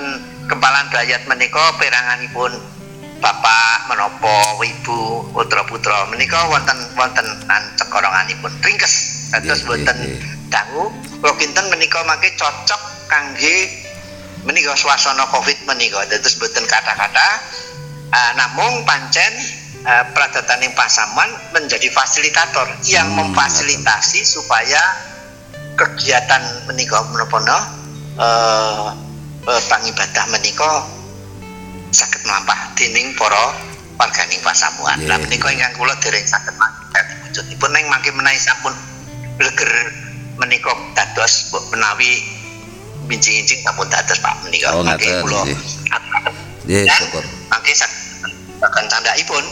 kempalan 0.49 0.89
dayat 0.89 1.21
menika 1.25 1.63
peranganipun 1.77 2.51
bapak 3.25 3.89
menapa 3.89 4.61
ibu 4.61 5.25
putra 5.33 5.65
putra 5.65 6.05
menika 6.13 6.37
wonten 6.45 6.77
wonten 6.93 7.25
nan 7.49 7.63
cekoronganipun. 7.73 8.53
Ringkes. 8.61 8.93
Dados 9.33 9.65
Nggih, 9.65 9.81
boten 9.81 9.97
nggih, 9.97 10.19
dangu. 10.53 10.93
Kula 11.17 11.33
kinten 11.41 11.65
menika 11.73 12.05
mangke 12.05 12.29
cocok 12.37 12.81
kangge 13.09 13.73
menika 14.45 14.77
suasana 14.77 15.25
covid 15.33 15.57
menika. 15.65 16.05
Dados 16.05 16.37
boten 16.37 16.69
kata-kata 16.69 17.27
ah, 18.13 18.31
namung 18.37 18.85
pancen 18.85 19.33
uh, 19.89 20.05
pradataning 20.13 20.73
pasaman 20.77 21.29
menjadi 21.57 21.89
fasilitator 21.89 22.69
yang 22.85 23.09
Hmm, 23.09 23.33
memfasilitasi 23.33 24.21
supaya 24.21 24.81
kegiatan 25.75 26.69
menika 26.69 27.03
menapa 27.11 27.37
no 27.43 27.59
eh 28.15 28.85
eh, 29.43 29.61
pangibadah 29.67 30.25
menika 30.31 30.87
saged 31.95 32.19
melampah 32.27 32.75
dening 32.75 33.15
para 33.15 33.55
warganing 33.95 34.41
pasamuan. 34.43 34.99
Lah 35.07 35.15
menika 35.23 35.47
ingkang 35.47 35.73
kula 35.79 35.95
dereng 36.03 36.27
saged 36.27 36.51
mangke 36.59 36.99
wujudipun 37.31 37.71
ning 37.71 37.87
mangke 37.87 38.11
menawi 38.11 38.35
sampun 38.35 38.75
bleger 39.39 39.71
menika 40.35 40.75
dados 40.91 41.55
menawi 41.71 42.19
bincing-incing 43.07 43.63
sampun 43.63 43.87
dados 43.87 44.19
Pak 44.19 44.43
menika 44.43 44.75
Oh, 44.75 44.83
mangke 44.83 45.07
kula 45.23 45.47
nggih. 45.47 45.59
Dan 46.67 46.91
syukur. 46.91 47.23
mangke 47.47 47.71
saged 47.71 48.27
akan 48.59 48.83
candhaipun 48.91 49.45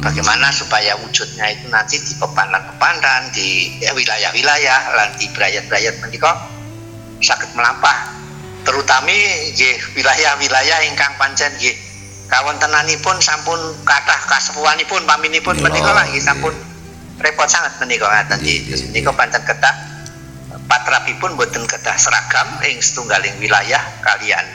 bagaimana 0.00 0.48
supaya 0.54 0.96
wujudnya 1.02 1.52
itu 1.52 1.66
nanti 1.68 1.98
di 1.98 2.14
pepandan-pepandan 2.16 3.34
di 3.34 3.76
ya, 3.82 3.92
wilayah-wilayah 3.92 4.80
lan 4.96 5.10
di 5.18 5.26
brayat-brayat 5.34 6.00
menika 6.00 6.48
saged 7.20 7.50
melampah 7.52 8.21
terutami 8.62 9.16
wilayah-wilayah 9.94 10.78
ingkang 10.86 11.12
pancen 11.18 11.50
nggih 11.58 11.74
kawontenanipun 12.30 13.18
sampun 13.20 13.58
kathah 13.84 14.20
kasepuhanipun 14.30 15.04
paminipun 15.04 15.58
Iya, 15.58 15.64
menika 15.68 15.90
nggih 15.92 16.08
nggih. 16.08 16.22
sampun 16.22 16.54
repot 17.20 17.48
sangat 17.50 17.76
menika 17.82 18.06
ngaten 18.08 18.38
Nggih, 18.40 18.58
nggih 18.62 18.76
nggih. 18.78 18.88
menika 18.94 19.10
pancen 19.12 19.42
kedah 19.44 19.74
patrapipun 20.70 21.36
boten 21.36 21.64
kedah 21.66 21.96
seragam 21.98 22.48
ing 22.64 22.80
setunggaling 22.80 23.34
wilayah 23.36 23.82
kalian 24.00 24.46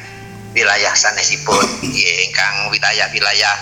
wilayah 0.56 0.94
sanesipun 0.96 1.66
nggih 1.86 2.32
ingkang 2.32 2.72
wilayah-wilayah 2.74 3.56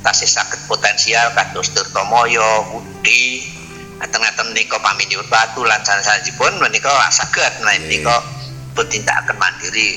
tasih 0.00 0.30
saged 0.30 0.62
potensial 0.70 1.26
kados 1.34 1.74
Tirtomoyo, 1.74 2.70
Budi, 2.70 3.42
ngaten-ngaten 3.98 4.54
menika 4.54 4.78
paminipun 4.78 5.26
Batu 5.26 5.66
lan 5.66 5.82
sanesipun 5.82 6.62
menika 6.62 6.88
saged 7.10 7.50
menawi 7.60 7.98
Menika 8.78 8.86
bertindakan 8.86 9.36
mandiri. 9.42 9.90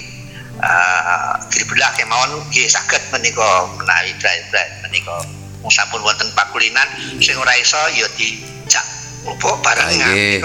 Uh, 0.61 1.33
dibelah 1.50 1.89
kemawon 1.97 2.38
nggih 2.50 2.69
saged 2.69 3.01
menika 3.09 3.65
menawi 3.77 4.13
brai-brai 4.17 4.67
menika. 4.85 5.17
Mung 5.61 5.73
sampun 5.73 6.01
wonten 6.01 6.29
pakulinan 6.33 6.85
sing 7.21 7.38
ora 7.38 7.53
iso 7.57 7.77
ya 7.93 8.05
dijak 8.17 8.85
opo 9.25 9.57
bareng 9.61 9.89
Ah, 9.89 10.09
nggih, 10.09 10.41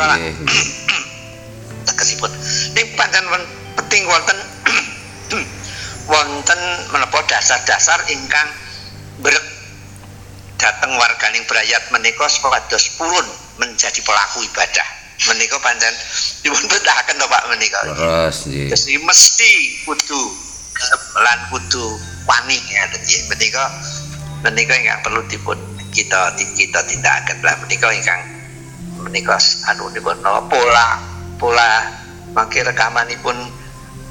tegesipun 1.88 2.32
ning 2.76 2.86
pancen 2.96 3.24
penting 3.76 4.04
wonten 4.08 4.38
wonten 6.12 6.60
menapa 6.92 7.18
dasar-dasar 7.28 8.04
ingkang 8.08 8.48
berek 9.20 9.44
dateng 10.56 10.96
warganing 10.96 11.44
berayat 11.44 11.82
menika 11.92 12.24
supados 12.28 12.88
purun 12.96 13.26
menjadi 13.60 14.00
pelaku 14.00 14.44
ibadah 14.48 14.95
menika 15.24 15.56
pancen 15.64 15.94
dipun 16.44 16.62
betahaken 16.68 17.16
to 17.16 17.26
Pak 17.26 17.42
menika? 17.48 17.80
Terus 17.88 18.36
nggih. 18.48 18.68
Terus 18.72 18.84
mesti 19.02 19.50
kudu 19.88 20.22
lan 21.16 21.38
kudu 21.48 21.86
wani 22.28 22.56
ya 22.68 22.84
dadi 22.92 23.14
menika 23.32 23.64
menika 24.44 24.72
ingkang 24.76 25.00
perlu 25.00 25.22
dipun 25.26 25.58
kita 25.90 26.36
kita 26.36 26.80
tindakaken 26.84 27.40
lah. 27.40 27.54
Menika 27.64 27.88
ingkang 27.92 28.20
menika 29.00 29.36
anu 29.72 29.88
dipun 29.92 30.16
napa, 30.20 30.44
pola 30.48 30.88
pola 31.40 31.72
mangke 32.36 32.60
rekamanipun 32.60 33.36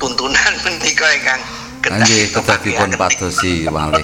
tuntunan 0.01 0.53
menika 0.65 1.07
ingkang 1.13 1.41
Nggih, 1.85 2.33
kedah 2.33 2.57
dipun 2.65 2.89
padosi 2.97 3.69
malih. 3.69 4.01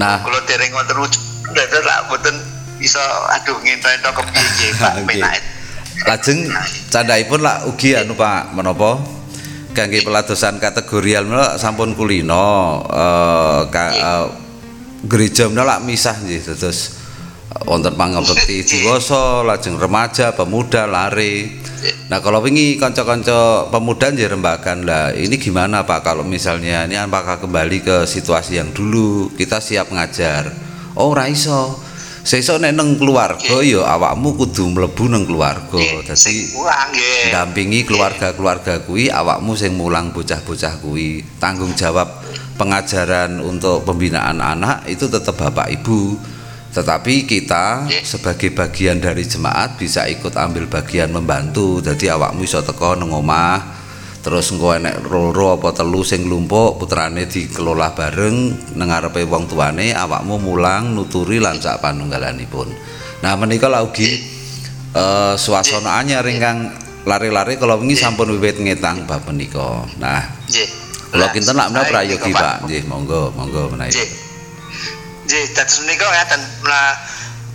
Nah, 0.00 0.24
kula 0.24 0.40
dereng 0.48 0.72
wonten 0.72 0.96
wujud 0.96 1.22
dados 1.52 1.84
lak 1.84 2.08
mboten 2.08 2.32
bisa 2.84 3.00
aduh 3.32 3.56
ngento-ento 3.64 4.12
kepiye 4.12 4.44
nggih 4.44 4.72
Pak 4.76 4.92
penake 5.08 5.54
lajeng 6.04 6.38
candhaipun 6.92 7.40
lak 7.40 7.64
ugi 7.70 7.96
anu 7.96 8.12
Pak 8.18 8.52
menapa? 8.52 9.00
Kangge 9.74 10.06
peladosan 10.06 10.62
kategorial 10.62 11.26
menika 11.26 11.58
sampun 11.58 11.98
kulino 11.98 12.78
eh 12.86 13.60
ka, 13.72 13.84
eh, 13.90 14.26
gereja 15.08 15.50
menika 15.50 15.66
lak 15.66 15.80
misah 15.82 16.14
nggih 16.14 16.44
terus 16.44 17.02
wonten 17.66 17.94
pangabekti 17.94 18.62
diwasa 18.62 19.42
lajeng 19.42 19.80
remaja 19.80 20.30
pemuda 20.36 20.86
lari. 20.86 21.62
Nah 22.06 22.22
kalau 22.22 22.38
wingi 22.44 22.78
kanca-kanca 22.78 23.66
pemuda 23.72 24.14
nggih 24.14 24.38
rembakan 24.38 24.86
lah 24.86 25.10
ini 25.10 25.40
gimana 25.40 25.82
Pak 25.82 26.06
kalau 26.06 26.22
misalnya 26.22 26.86
ini 26.86 26.94
apakah 26.94 27.42
kembali 27.42 27.78
ke 27.82 27.96
situasi 28.06 28.62
yang 28.62 28.70
dulu 28.70 29.34
kita 29.34 29.58
siap 29.58 29.90
ngajar? 29.90 30.54
Oh 30.94 31.10
ora 31.10 31.26
nek 32.24 32.72
nang 32.72 32.96
keluarga 32.96 33.60
ya 33.60 33.84
awakmu 33.84 34.32
kudu 34.40 34.72
mlebu 34.72 35.12
nang 35.12 35.28
keluarga. 35.28 35.76
Dadi 36.08 36.36
dampingi 37.28 37.84
keluarga-keluarga 37.84 38.80
kuwi 38.88 39.12
awakmu 39.12 39.52
sing 39.52 39.76
mulang 39.76 40.08
bocah-bocah 40.16 40.80
kuwi. 40.80 41.20
Tanggung 41.36 41.76
jawab 41.76 42.24
pengajaran 42.56 43.44
untuk 43.44 43.84
pembinaan 43.84 44.40
anak 44.40 44.88
itu 44.88 45.04
tetap 45.12 45.36
bapak 45.36 45.68
ibu. 45.76 46.16
Tetapi 46.74 47.28
kita 47.28 47.86
sebagai 48.02 48.50
bagian 48.50 48.98
dari 48.98 49.22
jemaat 49.22 49.76
bisa 49.76 50.08
ikut 50.08 50.32
ambil 50.34 50.64
bagian 50.66 51.12
membantu. 51.12 51.84
Jadi 51.84 52.08
awakmu 52.08 52.48
iso 52.48 52.64
teko 52.64 52.96
nang 52.96 53.12
omah 53.12 53.83
terus 54.24 54.48
engko 54.56 54.72
enek 54.72 55.04
loro 55.04 55.60
apa 55.60 55.76
telu 55.76 56.00
sing 56.00 56.24
nglumpuk 56.24 56.80
putrane 56.80 57.28
dikelola 57.28 57.92
bareng 57.92 58.36
nang 58.74 58.88
ngarepe 58.88 59.28
wong 59.28 59.44
tuane 59.44 59.92
awakmu 59.92 60.40
mulang 60.40 60.96
nuturi 60.96 61.38
lan 61.44 61.60
sak 61.60 61.84
panunggalanipun 61.84 62.72
nah 63.20 63.36
menika 63.36 63.68
ugi 63.84 64.10
eh 64.96 65.34
suasana 65.36 66.00
anyar 66.00 66.24
ingkang 66.24 66.72
lari-lari 67.04 67.60
kalau 67.60 67.76
wingi 67.80 67.96
sampun 67.96 68.32
wiwit 68.32 68.56
ngetang 68.58 69.04
bab 69.04 69.22
menika. 69.28 69.84
Nah, 70.00 70.24
kula 71.12 71.28
kinten 71.30 71.54
lak 71.54 71.68
Nah, 71.70 71.84
prayogi 71.84 72.32
menika, 72.32 72.40
Pak. 72.40 72.56
Nggih, 72.68 72.82
monggo, 72.88 73.22
monggo 73.36 73.68
menawi. 73.72 73.92
Nggih. 73.92 74.08
Nggih, 75.28 75.44
dados 75.52 75.76
menika 75.84 76.06
ngaten. 76.08 76.40
Nah, 76.64 76.90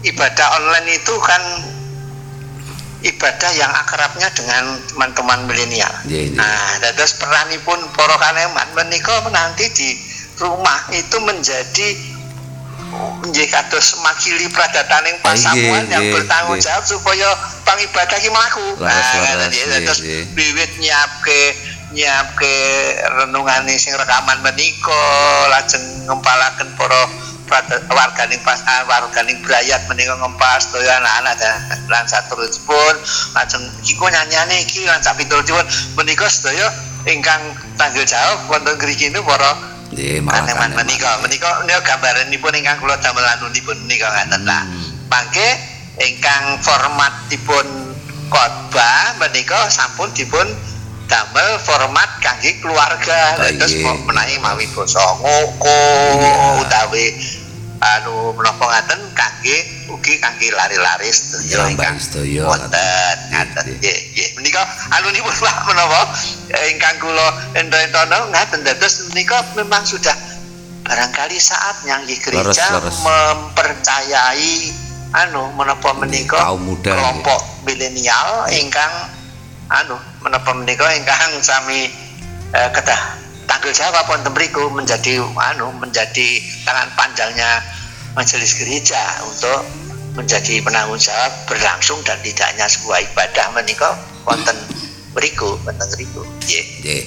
ibadah 0.05 0.47
online 0.61 0.87
itu 1.01 1.13
kan 1.19 1.41
ibadah 2.99 3.51
yang 3.55 3.71
akrabnya 3.71 4.27
dengan 4.35 4.75
teman-teman 4.91 5.47
milenial. 5.47 5.91
Nggih, 6.03 6.35
nggih. 6.35 6.39
Nah, 6.39 6.71
dados 6.83 7.15
peranipun 7.15 7.79
para 7.95 8.15
kaneman 8.19 8.67
menika 8.75 9.23
nanti 9.31 9.71
di 9.71 9.89
rumah 10.39 10.79
itu 10.91 11.17
menjadi 11.23 11.89
nggih 13.19 13.47
kados 13.53 14.01
makili 14.01 14.49
pradataning 14.49 15.21
pasamuan 15.21 15.85
nggih, 15.85 15.93
yang 15.93 16.03
nggih, 16.09 16.13
bertanggung 16.17 16.57
nggih. 16.57 16.65
jawab 16.65 16.83
supaya 16.89 17.29
pangibadah 17.63 18.17
ki 18.17 18.29
mlaku. 18.33 18.67
Nah, 18.81 19.47
nggih. 19.47 20.23
wiwit 20.33 20.71
nyiapke 20.81 21.41
nyiapke 21.93 22.55
renungane 23.21 23.73
sing 23.77 23.93
rekaman 23.97 24.41
menika 24.45 25.05
lajeng 25.53 25.81
ngempalaken 26.05 26.69
para 26.77 26.89
prada- 26.89 27.18
warganing 27.89 28.41
pas 28.45 28.61
ah, 28.69 28.85
warganing 28.85 29.41
brayat 29.43 29.81
menika 29.89 30.15
ngempas 30.15 30.69
toya 30.69 31.01
anak-anak 31.01 31.35
lan 31.89 32.05
saterusipun 32.05 32.95
lajeng 33.35 33.65
iku 33.83 34.05
nyanyane 34.07 34.63
iki 34.63 34.85
lan 34.85 35.01
sak 35.01 35.17
pitulipun 35.17 35.65
menika 35.97 36.29
sedaya 36.29 36.69
ingkang 37.09 37.41
tanggung 37.79 38.05
jawab 38.05 38.39
wonten 38.51 38.75
ngriki 38.77 39.09
niku 39.09 39.25
para 39.25 39.51
kaneman 39.89 40.71
menika. 40.77 41.17
Menika 41.25 41.49
menika 41.65 41.79
gambaranipun 41.81 42.53
ingkang 42.53 42.77
kula 42.77 42.95
damel 43.01 43.25
anunipun 43.25 43.77
menika 43.85 44.07
ngaten 44.13 44.43
lah 44.45 44.63
Hmm. 44.63 45.09
mangke 45.09 45.49
ingkang 45.97 46.61
formatipun 46.61 47.67
khotbah 48.29 49.17
menika 49.17 49.65
sampun 49.73 50.13
dipun 50.13 50.45
damel 51.09 51.57
format 51.65 52.05
kangge 52.21 52.61
keluarga. 52.61 53.41
Terus 53.57 53.81
menawi 53.81 54.37
mawi 54.37 54.69
basa 54.69 55.01
ngoko 55.17 55.81
utawi 56.61 57.17
anu 57.79 58.35
menapa 58.35 58.59
ngaten 58.61 58.99
kangge 59.13 59.57
ugi 59.87 60.19
kangge 60.19 60.51
lari-lari 60.51 61.07
sedaya 61.07 61.47
Ya, 61.47 61.59
Mbak 61.63 61.71
ingkang 61.71 61.97
wonten 62.43 62.67
ngaten. 62.67 63.17
ngaten 63.31 63.63
Nggih. 63.65 63.77
nggih 63.79 63.97
nggih 64.11 64.29
menika 64.35 64.61
anunipun 64.91 65.31
Pak 65.33 65.55
menapa 65.67 66.01
eh, 66.51 66.65
ingkang 66.69 66.95
kula 66.99 67.27
ento-entono 67.55 68.19
ngaten 68.29 68.59
dados 68.61 69.07
menika 69.09 69.39
memang 69.55 69.81
sudah 69.81 70.11
barangkali 70.83 71.37
saatnya 71.37 72.03
nggih 72.03 72.19
gereja 72.19 72.43
Leres, 72.43 72.59
leres. 72.59 72.97
mempercayai 72.99 74.53
anu 75.11 75.49
menapa 75.53 75.89
menika 75.95 76.37
kelompok 76.83 77.41
milenial 77.63 78.45
ingkang 78.51 78.91
anu 79.69 79.95
menapa 80.19 80.51
menika 80.51 80.83
ingkang 80.91 81.31
sami 81.39 81.87
eh, 82.51 82.69
kedah 82.69 83.01
tanggung 83.49 83.73
jawab 83.73 84.05
wonten 84.05 84.29
mriku 84.29 84.69
menjadi 84.69 85.25
anu 85.25 85.73
menjadi 85.81 86.37
tangan 86.69 86.85
panjangnya 86.93 87.65
majelis 88.13 88.53
gereja 88.53 89.01
untuk 89.25 89.65
menjadi 90.13 90.61
penanggung 90.61 91.01
jawab 91.01 91.33
berlangsung 91.49 91.97
dan 92.05 92.21
tidaknya 92.21 92.69
sebuah 92.69 93.01
ibadah 93.09 93.45
menika 93.57 93.97
wonten 94.29 94.53
mriku 95.17 95.57
wonten 95.65 95.87
mriku. 95.97 96.21
Nggih. 96.45 96.65
Nggih. 96.85 97.03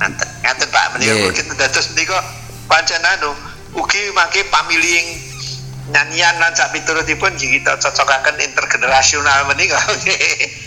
ngaten 0.00 0.28
ngaten 0.44 0.68
Pak. 0.68 0.86
Menika 0.96 1.28
kita 1.32 1.52
dados 1.56 1.86
menika 1.96 2.18
pancen 2.68 3.00
anu 3.00 3.32
ugi 3.80 4.12
mangke 4.12 4.44
pamiling 4.52 5.06
nyanyian 5.90 6.38
lan 6.38 6.52
sak 6.54 6.76
piturutipun 6.76 7.34
kita 7.40 7.80
cocokaken 7.80 8.36
intergenerasional 8.36 9.48
menika. 9.48 9.80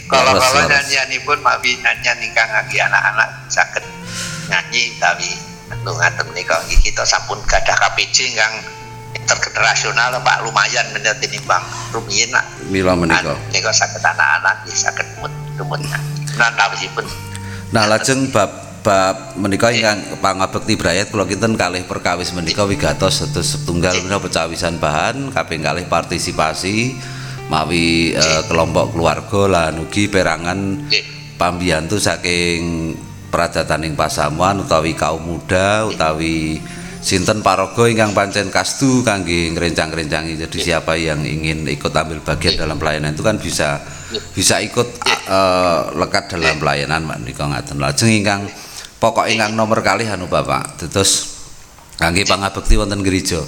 Kalau 0.10 0.36
Leres, 0.36 0.46
kalau 0.46 0.62
leres. 0.62 0.70
nyanyianipun 0.70 1.38
mawi 1.42 1.80
nyanyian 1.82 2.18
ingkang 2.22 2.50
ngagi 2.50 2.78
anak-anak 2.82 3.30
saged 3.50 3.86
nyanyi 4.50 4.84
anu 5.72 5.92
ngaten 5.98 6.26
menika 6.32 6.60
nggih 6.68 6.80
kita 6.80 7.04
sampun 7.04 7.40
gadah 7.50 7.76
KPJ 7.76 8.36
ingkang 8.36 8.54
intergenerasional 9.14 10.20
Pak. 10.22 10.38
Lumayan 10.46 10.86
menika 10.94 11.18
tinimbang 11.18 11.64
rumiyin 11.96 12.30
lah 12.30 12.46
Mila 12.70 12.94
menika. 12.94 13.34
anu 13.34 13.40
menika 13.50 13.72
saged 13.74 14.04
anak-anak 14.04 14.56
nggih 14.64 14.78
saged 14.78 15.08
mut 15.20 15.34
tumut 15.58 15.82
nantawisipun 16.38 17.06
Nah, 17.74 17.90
lajeng 17.90 18.30
bab 18.30 18.54
bab 18.86 19.34
menika 19.40 19.74
ingkang 19.74 20.22
pangabekti 20.22 20.78
brayat 20.78 21.10
kula 21.10 21.26
kinten 21.26 21.58
kalih 21.58 21.88
perkawis 21.90 22.36
menika 22.38 22.68
wigatos 22.68 23.24
setus 23.24 23.58
setunggal 23.58 23.98
menika 23.98 24.22
pecawisan 24.22 24.78
bahan 24.78 25.34
kaping 25.34 25.66
kalih 25.66 25.88
partisipasi 25.90 26.94
mawi 27.48 28.14
eh, 28.14 28.42
kelompok 28.46 28.94
keluarga 28.94 29.42
lan 29.50 29.88
ugi 29.88 30.12
perangan 30.12 30.86
pambiyantu 31.40 31.98
saking 31.98 32.94
pradataning 33.34 33.98
pasamuan 33.98 34.62
utawi 34.62 34.94
kaum 34.94 35.26
muda 35.26 35.90
utawi 35.90 36.62
sinten 37.02 37.42
paraga 37.42 37.90
ingkang 37.90 38.14
pancen 38.14 38.54
kastu 38.54 39.02
kangge 39.02 39.50
ngrencang-rencangi 39.58 40.38
jadi 40.46 40.58
siapa 40.62 40.94
yang 40.96 41.26
ingin 41.26 41.66
ikut 41.66 41.90
ambil 41.90 42.22
bagian 42.22 42.56
dalam 42.56 42.78
pelayanan 42.78 43.18
itu 43.18 43.26
kan 43.26 43.42
bisa 43.42 43.82
bisa 44.32 44.62
ikut 44.62 44.88
eh, 45.26 45.82
lekat 45.98 46.38
dalam 46.38 46.62
pelayanan 46.62 47.04
Mbak 47.10 47.20
Nika 47.26 47.46
ngaten. 47.50 47.78
Lajeng 47.82 48.14
ingkang 48.14 48.42
pokok 49.02 49.26
ingkang 49.26 49.58
nomor 49.58 49.82
kalih 49.82 50.06
anu 50.06 50.30
Bapak. 50.30 50.78
Terus 50.78 51.42
kangge 51.98 52.24
pangabekti 52.30 52.78
wonten 52.78 53.02
gereja 53.02 53.42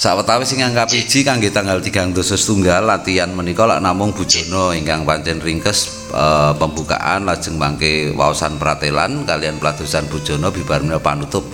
Sawetawis 0.00 0.56
ingkang 0.56 0.72
kapiji 0.72 1.20
kangge 1.20 1.52
tanggal 1.52 1.76
3 1.76 2.16
dosos 2.16 2.40
tunggal 2.48 2.88
latihan 2.88 3.28
menika 3.36 3.68
lak 3.68 3.84
namung 3.84 4.16
bujono 4.16 4.72
ingkang 4.72 5.04
pancen 5.04 5.44
ringkes 5.44 6.08
eh, 6.16 6.56
pembukaan 6.56 7.28
lajeng 7.28 7.60
mangke 7.60 8.08
waosan 8.16 8.56
pratelan 8.56 9.28
kalian 9.28 9.60
peladosan 9.60 10.08
bujono 10.08 10.48
bibar 10.56 10.80
menika 10.80 11.04
panutup 11.04 11.44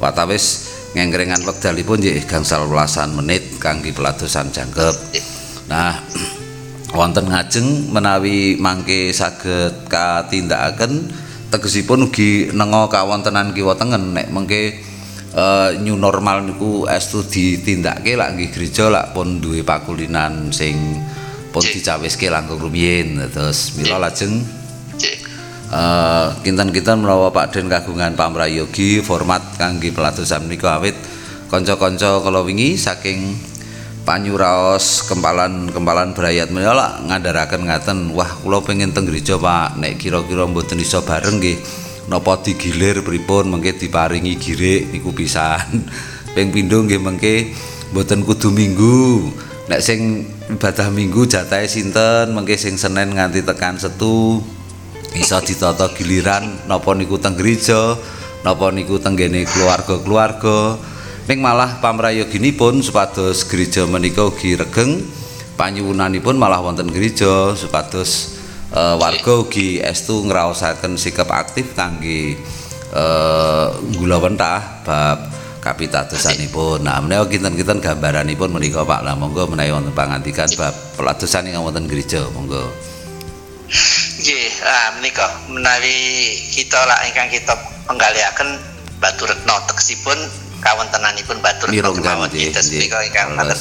watawis 0.00 0.72
ngengkrengan 0.96 1.44
wekdalipun 1.44 2.00
nggih 2.00 2.24
gangsal 2.24 2.64
welasan 2.72 3.12
menit 3.12 3.60
kangge 3.60 3.92
peladosan 3.92 4.48
jangkep. 4.48 5.20
Nah, 5.68 6.00
wonten 6.96 7.28
ngajeng 7.28 7.92
menawi 7.92 8.56
mangke 8.56 9.12
saged 9.12 9.92
katindakaken 9.92 11.12
tegesipun 11.52 12.08
ugi 12.08 12.48
nengo 12.48 12.88
kawontenan 12.88 13.52
kiwa 13.52 13.76
tengen 13.76 14.16
nek 14.16 14.32
mengke 14.32 14.93
uh, 15.34 15.74
new 15.82 15.98
normal 15.98 16.46
niku 16.46 16.86
estu 16.86 17.26
ditindakake 17.26 18.14
lak 18.14 18.38
nggih 18.38 18.50
gereja 18.54 18.88
lak 18.88 19.12
pun 19.12 19.42
duwe 19.42 19.66
pakulinan 19.66 20.54
sing 20.54 21.02
pun 21.50 21.62
dicawiske 21.62 22.30
langkung 22.30 22.58
rumiyin. 22.62 23.20
Terus 23.30 23.76
mila 23.78 23.98
lajeng. 23.98 24.42
Uh, 25.74 26.30
kinten-kinten 26.46 27.02
menawa 27.02 27.34
Pak 27.34 27.50
Den 27.50 27.66
kagungan 27.66 28.14
pamrayogi 28.14 29.02
format 29.02 29.42
kangge 29.58 29.90
pelatusan 29.90 30.46
menika 30.46 30.78
awit 30.78 30.94
kanca-kanca 31.50 32.22
kala 32.22 32.46
wingi 32.46 32.78
saking 32.78 33.34
panyuraos 34.06 35.02
kempalan-kempalan 35.10 36.14
berayat 36.14 36.54
menyala 36.54 37.02
ngandaraken 37.10 37.66
ngaten 37.66 37.98
wah 38.14 38.28
kula 38.44 38.62
pengen 38.62 38.94
teng 38.94 39.08
gereja 39.08 39.34
Pak. 39.34 39.80
Nek 39.80 39.98
kira-kira 39.98 40.46
mboten 40.46 40.78
iso 40.78 41.02
bareng 41.02 41.42
nggih 41.42 41.58
napa 42.08 42.40
digilir 42.40 43.00
pripun? 43.00 43.48
Mengke 43.48 43.76
diparingi 43.76 44.36
girik 44.36 44.92
niku 44.92 45.14
pisan. 45.14 45.86
Ping 46.34 46.50
pindho 46.50 46.82
nggih 46.82 46.98
mengke 46.98 47.54
mboten 47.94 48.26
kudu 48.26 48.50
minggu. 48.50 49.30
Nek 49.64 49.80
sing 49.80 50.28
ibadah 50.50 50.92
minggu 50.92 51.24
jatahe 51.24 51.64
sinten? 51.70 52.34
Mengke 52.34 52.58
sing 52.58 52.76
Senin 52.76 53.14
nganti 53.14 53.46
tekan 53.46 53.78
Setu. 53.78 54.42
Iso 55.14 55.38
ditata 55.38 55.94
giliran 55.94 56.66
napa 56.66 56.90
niku 56.90 57.22
teng 57.22 57.38
gereja 57.38 57.94
napa 58.42 58.74
niku 58.74 58.98
teng 58.98 59.14
keluarga-keluarga. 59.14 60.76
Ping 61.24 61.40
malah 61.40 61.80
pamrayoginipun 61.80 62.84
supados 62.84 63.48
gereja 63.48 63.88
menika 63.88 64.26
ugi 64.26 64.58
regeng. 64.58 65.00
Panyuwunanipun 65.54 66.34
malah 66.34 66.58
wonten 66.58 66.90
gereja 66.90 67.54
supados 67.54 68.33
uh, 68.74 68.94
warga 68.98 69.32
ugi 69.46 69.78
estu 69.78 70.26
ngraosaken 70.26 70.98
sikap 70.98 71.30
aktif 71.30 71.72
kangge 71.78 72.34
uh, 72.90 73.70
gula 73.94 74.18
wentah 74.18 74.82
bab 74.82 75.18
kapitadosanipun. 75.64 76.84
Nah, 76.84 77.00
menawa 77.00 77.24
kinten-kinten 77.24 77.80
gambaranipun 77.80 78.52
menika 78.52 78.84
Pak. 78.84 79.00
Lah 79.00 79.16
monggo 79.16 79.48
menawi 79.48 79.72
wonten 79.72 79.96
pangandikan 79.96 80.50
bab 80.60 80.76
pelatusan 81.00 81.48
ing 81.48 81.56
wonten 81.56 81.88
gereja, 81.88 82.20
monggo. 82.36 82.68
Nggih, 84.20 84.52
ah 84.60 84.88
menika 85.00 85.24
menawi 85.48 85.96
kita 86.52 86.84
lak 86.84 87.08
ingkang 87.08 87.32
kita 87.32 87.56
penggaliaken 87.88 88.60
Batu 89.00 89.24
Retno 89.24 89.56
teksipun 89.68 90.16
kawontenanipun 90.60 91.44
batur 91.44 91.68
kemawon 91.68 92.28
kita 92.32 92.60
ingkang 93.04 93.36
ngaten 93.36 93.58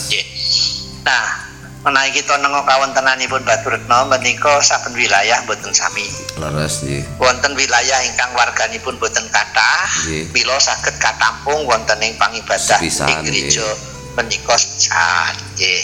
Nah, 1.03 1.52
menawi 1.83 2.15
kita 2.15 2.39
nengo 2.39 2.63
kawontenanipun 2.63 3.43
Retno 3.43 4.07
menika 4.07 4.63
saben 4.63 4.95
wilayah 4.95 5.43
boten 5.43 5.75
sami. 5.75 6.07
Leres 6.39 6.87
nggih. 6.87 7.03
Wonten 7.19 7.59
wilayah 7.59 7.99
ingkang 8.07 8.31
warganipun 8.39 8.95
boten 9.03 9.27
kathah, 9.27 9.91
mila 10.31 10.55
saged 10.63 10.95
katampung 11.03 11.67
wonten 11.67 11.99
ing 11.99 12.15
pangibadah 12.15 12.79
ing 12.79 13.19
gereja 13.27 13.67
menika 14.15 14.55
sejan 14.55 15.35
nggih. 15.59 15.83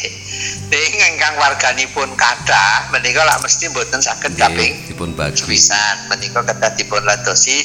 Ing 0.71 0.93
ingkang 1.15 1.35
warganipun 1.35 2.15
kathah 2.15 2.87
menika 2.95 3.27
lak 3.27 3.43
mesti 3.43 3.67
boten 3.75 3.99
saged 3.99 4.39
kaping 4.39 4.79
dipun 4.87 5.11
bagi. 5.19 5.43
Pisan 5.43 6.07
menika 6.07 6.47
kedah 6.47 6.71
dipun 6.79 7.03
ladosi 7.03 7.59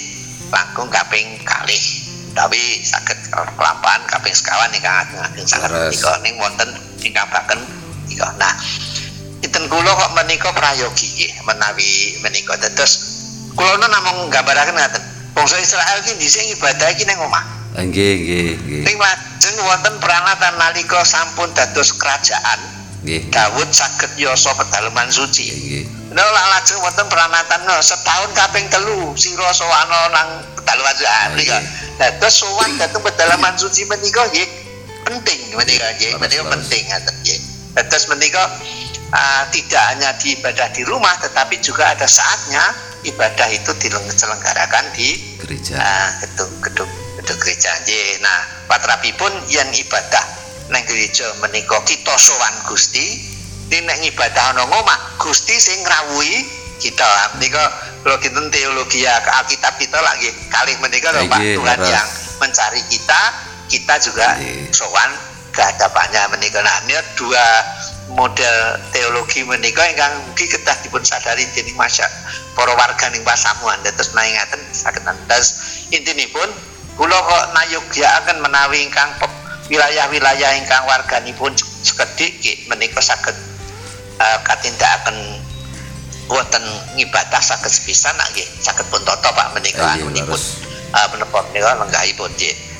langkung 0.50 0.90
kaping 0.90 1.38
kalih. 1.46 2.02
tapi 2.34 2.82
sakit 2.82 3.30
kelampahan 3.30 4.02
kaping 4.10 4.34
sekawan 4.34 4.66
nih 4.74 4.82
kang 4.82 5.06
ageng 5.22 5.46
sangat 5.46 5.70
menika 5.70 6.18
ning 6.26 6.34
wonten 6.42 6.66
ingkang 7.06 7.30
baken 7.30 7.62
nika 8.14 8.30
nah 8.38 8.54
iten 9.42 9.66
kula 9.66 9.90
kok 9.90 10.10
menika 10.14 10.54
prayogi 10.54 11.34
menawi 11.42 12.22
menika. 12.22 12.54
Dados 12.56 12.92
kula 13.58 13.90
namung 13.90 14.30
nggambaraken 14.30 14.78
ngaten 14.78 15.02
bangsa 15.34 15.58
Israel 15.58 15.98
iki 16.06 16.14
dhisik 16.22 16.46
ibadah 16.54 16.88
iki 16.94 17.02
ning 17.04 17.18
omah. 17.18 17.42
Nggih 17.74 18.14
nggih 18.22 18.50
nggih. 18.62 18.82
Ning 18.86 18.96
lajeng 18.96 19.56
wonten 19.66 19.94
peranatan 19.98 20.54
nalika 20.62 21.02
sampun 21.02 21.50
dados 21.58 21.90
kerajaan 21.98 22.62
nggih. 23.02 23.34
Daud 23.34 23.68
saged 23.74 24.14
yoso 24.14 24.54
pedalaman 24.54 25.10
suci. 25.10 25.50
Nggih 25.50 25.84
Nah, 26.14 26.22
lajeng 26.30 26.78
wonten 26.78 27.10
peranatan 27.10 27.66
no, 27.66 27.74
setahun 27.82 28.30
kaping 28.38 28.70
telu 28.70 29.18
sira 29.18 29.50
sowana 29.50 30.14
nang 30.14 30.46
pedalaman 30.54 30.94
suci. 31.34 31.50
Dados 31.98 32.34
sowan 32.38 32.70
dhateng 32.78 33.02
pedalaman 33.02 33.58
suci 33.58 33.82
menika 33.90 34.22
nggih 34.30 34.46
penting 35.04 35.40
menika 35.52 35.86
nggih 36.00 36.12
menika 36.16 36.42
penting 36.48 36.82
ngaten 36.88 37.14
nggih 37.22 37.53
dados 37.74 38.06
menika 38.06 38.42
uh, 39.10 39.42
tidak 39.50 39.82
hanya 39.94 40.14
di 40.18 40.38
ibadah 40.38 40.70
di 40.70 40.82
rumah 40.86 41.14
tetapi 41.18 41.58
juga 41.58 41.90
ada 41.90 42.06
saatnya 42.06 42.62
ibadah 43.04 43.48
itu 43.52 43.70
diselenggarakan 43.78 44.84
di 44.96 45.38
gereja. 45.42 45.76
uh, 45.76 46.08
gedung 46.24 46.52
gedung 46.62 46.90
gedung 47.20 47.38
gereja. 47.42 47.70
Nggih. 47.84 48.22
Nah 48.22 48.40
patrapipun 48.70 49.32
yen 49.50 49.68
ibadah 49.74 50.24
nang 50.72 50.80
gereja 50.88 51.28
menika 51.44 51.76
kita 51.84 52.14
sowan 52.16 52.54
Gusti 52.70 53.34
nek 53.74 54.06
ibadah 54.06 54.54
ana 54.54 54.70
omah 54.70 55.18
Gusti 55.18 55.58
sing 55.58 55.82
ngrawuhi 55.82 56.46
kita. 56.78 57.34
Menika 57.36 57.64
kalau 58.06 58.22
kita 58.22 58.38
teologi 58.54 59.02
ya 59.02 59.18
Alkitab 59.42 59.74
kita 59.82 59.98
lagi 59.98 60.30
kali 60.46 60.78
menikah 60.78 61.10
Pak 61.10 61.40
Tuhan 61.42 61.80
yang 61.82 62.08
mencari 62.38 62.82
kita 62.86 63.20
kita 63.66 63.94
juga 63.98 64.38
sowan 64.70 65.33
kehadapannya 65.54 66.34
menikah. 66.34 66.60
Nah 66.60 66.82
ini 66.84 66.98
dua 67.14 67.46
model 68.12 68.56
teologi 68.92 69.46
menikah 69.46 69.86
yang 69.96 70.12
mungkin 70.28 70.46
kita 70.50 70.72
dipun 70.84 71.00
sadari 71.00 71.48
jadi 71.56 71.72
masya 71.72 72.04
para 72.52 72.76
warga 72.76 73.08
ning 73.08 73.24
pasamuan 73.24 73.80
terus 73.80 74.12
naingatan 74.12 74.60
sakit 74.76 75.02
terus 75.24 75.48
intinya 75.88 76.26
pun 76.28 76.50
kula 77.00 77.16
kok 77.16 77.44
nayogya 77.56 78.08
akan 78.22 78.44
menawi 78.44 78.84
ingkang 78.84 79.08
wilayah-wilayah 79.72 80.50
ingkang 80.60 80.84
warga 80.84 81.24
pun 81.32 81.56
sekedik 81.56 82.68
menikah 82.68 83.00
sakit 83.00 83.36
uh, 84.20 84.38
akan 84.44 85.16
wonten 86.28 86.64
ngibadah 86.96 87.40
saged 87.40 87.68
sepisan 87.68 88.16
nggih 88.32 88.48
saged 88.60 88.84
pun 88.88 89.00
toto 89.04 89.28
Pak 89.32 89.52
menika 89.56 89.84
anunipun 89.96 90.40
uh, 90.92 91.06
menapa 91.12 91.38
menika 91.52 91.76
lenggahipun 91.84 92.30
nggih 92.36 92.73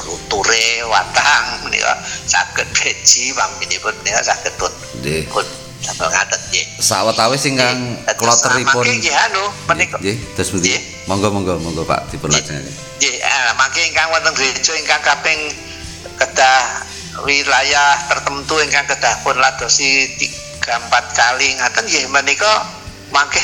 kulture 0.00 0.66
watang 0.88 1.68
menika 1.68 1.92
saged 2.24 2.68
beji 2.72 3.36
paminipun 3.36 3.92
menika 4.00 4.24
saged 4.24 4.56
pun. 4.56 4.72
Nggih. 5.04 5.28
Pun 5.28 5.44
ngaten 5.84 6.40
nggih. 6.48 6.64
Sawetawis 6.80 7.44
ingkang 7.44 8.00
kloteripun. 8.16 8.84
nggih 8.88 9.14
anu 9.28 9.44
menika. 9.68 10.00
nggih. 10.00 10.16
Terus 10.36 10.56
pundi? 10.56 10.72
Monggo 11.04 11.28
monggo 11.28 11.60
monggo 11.60 11.84
Pak 11.84 12.08
dipun 12.08 12.32
lajengaken 12.32 12.90
nggih 13.00 13.16
eh, 13.16 13.50
mangke 13.56 13.80
ingkang 13.88 14.12
wonten 14.12 14.32
gereja 14.36 14.76
ingkang 14.76 15.00
kaping 15.00 15.40
kedah 16.20 16.84
wilayah 17.24 17.96
tertentu 18.12 18.60
ingkang 18.60 18.84
kedah 18.84 19.24
pun 19.24 19.36
ladosi 19.40 20.04
tiga 20.20 20.76
empat 20.80 21.16
kali. 21.16 21.56
Ngaten 21.56 21.84
nggih 21.88 22.04
menika 22.12 22.52
mangke 23.08 23.40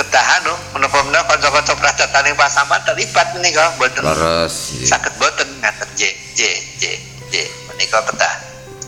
ketahan 0.00 0.40
loh 0.48 0.58
menapa 0.72 1.04
menapa 1.04 1.36
kanca-kanca 1.36 1.76
pradatan 1.76 2.32
ing 2.32 2.36
pasaman 2.40 2.80
terlibat 2.88 3.36
menika 3.36 3.76
mboten. 3.76 4.00
Leres 4.00 4.80
saged 4.88 5.12
mboten 5.20 5.48
ngaten. 5.60 5.88
J 5.92 6.02
J 6.32 6.40
J 6.80 6.84
J. 7.28 7.34
Menika 7.68 8.00
ketah 8.08 8.32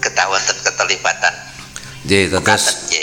ketah 0.01 0.25
wonten 0.33 0.57
keterlibatan. 0.65 1.35
J 2.09 2.33
terus 2.33 2.65
J. 2.89 2.95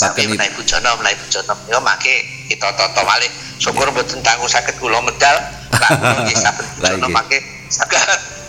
Tapi 0.00 0.32
menaik 0.32 0.56
bujono, 0.56 0.96
menaik 0.96 1.20
bujono, 1.28 1.52
ya 1.68 1.76
make 1.84 2.24
kita 2.48 2.72
toto 2.72 3.04
malih. 3.04 3.28
Syukur 3.60 3.92
mboten 3.92 4.24
tangguh 4.24 4.48
sakit 4.48 4.80
kula 4.80 5.04
medal. 5.04 5.36
Lah 5.76 6.24
nggih. 6.24 6.36
Saben 6.40 6.64
bujono 6.80 7.12
make 7.12 7.38
saged 7.68 8.00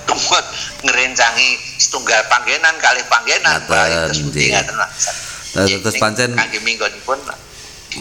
tumut 0.08 0.46
ngerencangi 0.88 1.60
setunggal 1.76 2.24
panggenan 2.32 2.72
kali 2.80 3.04
panggenan. 3.12 3.60
Terus 3.68 4.24
ngaten. 4.32 4.76
Terus 5.52 5.96
pancen 6.00 6.32
kangge 6.32 6.64
minggonipun 6.64 7.20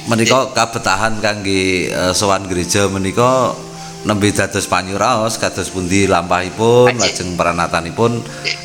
menika 0.07 0.55
kabetahan 0.55 1.19
kangge 1.19 1.91
uh, 1.91 2.15
sowan 2.15 2.47
gereja 2.47 2.87
menika 2.87 3.55
nembe 4.07 4.33
dados 4.33 4.65
panyuraos 4.65 5.37
kados 5.37 5.69
pundi 5.69 6.09
lampahipun 6.09 6.97
lajeng 6.97 7.37
peranatanipun. 7.37 8.23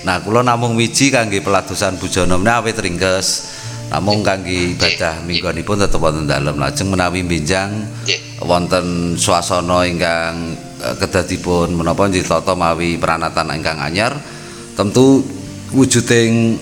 Nah 0.07 0.23
kula 0.23 0.45
namung 0.45 0.79
wiji 0.79 1.11
kangge 1.11 1.43
peladosan 1.43 1.97
bujana 1.99 2.39
awit 2.39 2.77
ringkes. 2.79 3.57
Namung 3.85 4.25
kangge 4.25 4.73
ibadah 4.73 5.21
minggonipun 5.27 5.77
tetep 5.77 6.01
wonten 6.01 6.25
dalem. 6.25 6.57
Lajeng 6.57 6.89
menawi 6.89 7.21
benjang 7.21 7.85
wonten 8.41 9.17
swasana 9.19 9.85
ingkang 9.85 10.57
uh, 10.81 10.95
kedadipun 10.97 11.75
menapa 11.75 12.09
ditata 12.09 12.55
mawi 12.55 12.97
peranatan 12.97 13.53
ingkang 13.53 13.77
anyar. 13.81 14.13
Tentu 14.75 15.21
wujuding 15.75 16.55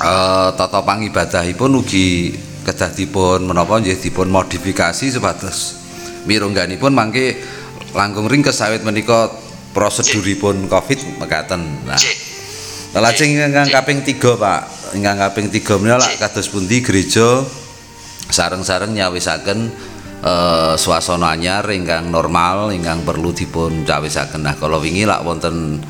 uh, 0.00 0.54
tata 0.54 0.80
pangibadahipun 0.86 1.82
ugi 1.82 2.34
kedah 2.64 2.90
dipun 2.96 3.44
menapa 3.44 3.76
nggih 3.78 4.00
dipun 4.00 4.32
modifikasi 4.32 5.12
supados 5.12 5.84
mirungganipun 6.24 6.96
mangke 6.96 7.36
langkung 7.92 8.26
ringkes 8.26 8.58
sawit 8.58 8.82
menika 8.82 9.30
proseduripun 9.76 10.70
Covid 10.70 11.20
mekaten. 11.20 11.60
Nah. 11.84 12.00
Lajeng 12.94 13.34
ingkang 13.34 13.68
kaping 13.74 14.06
3, 14.06 14.38
Pak. 14.38 14.60
ingkang 14.94 15.18
kaping 15.18 15.50
3 15.50 15.82
menika 15.82 16.06
kados 16.22 16.46
pundi 16.46 16.78
gereja 16.78 17.42
sareng-sareng 18.30 18.94
nyawisaken 18.94 19.58
eh, 20.22 20.74
swasana 20.78 21.34
anyar 21.34 21.66
ingkang 21.74 22.14
normal 22.14 22.70
ingkang 22.70 23.02
perlu 23.02 23.34
dipun 23.34 23.82
cawisaken. 23.82 24.46
Nah, 24.46 24.54
kalau 24.54 24.78
wingi 24.78 25.02
lak 25.02 25.26
wonten 25.26 25.82